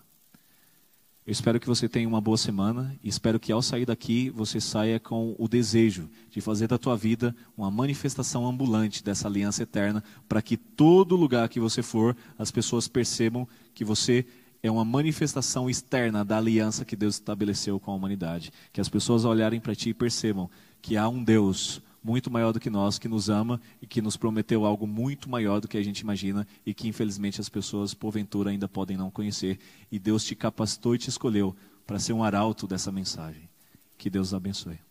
[1.25, 4.59] Eu espero que você tenha uma boa semana e espero que ao sair daqui você
[4.59, 10.03] saia com o desejo de fazer da tua vida uma manifestação ambulante dessa aliança eterna,
[10.27, 14.25] para que todo lugar que você for, as pessoas percebam que você
[14.63, 18.51] é uma manifestação externa da aliança que Deus estabeleceu com a humanidade.
[18.73, 20.49] Que as pessoas olharem para ti e percebam
[20.81, 24.17] que há um Deus muito maior do que nós, que nos ama e que nos
[24.17, 28.49] prometeu algo muito maior do que a gente imagina e que infelizmente as pessoas porventura
[28.49, 29.59] ainda podem não conhecer.
[29.91, 31.55] E Deus te capacitou e te escolheu
[31.85, 33.49] para ser um arauto dessa mensagem.
[33.97, 34.90] Que Deus abençoe.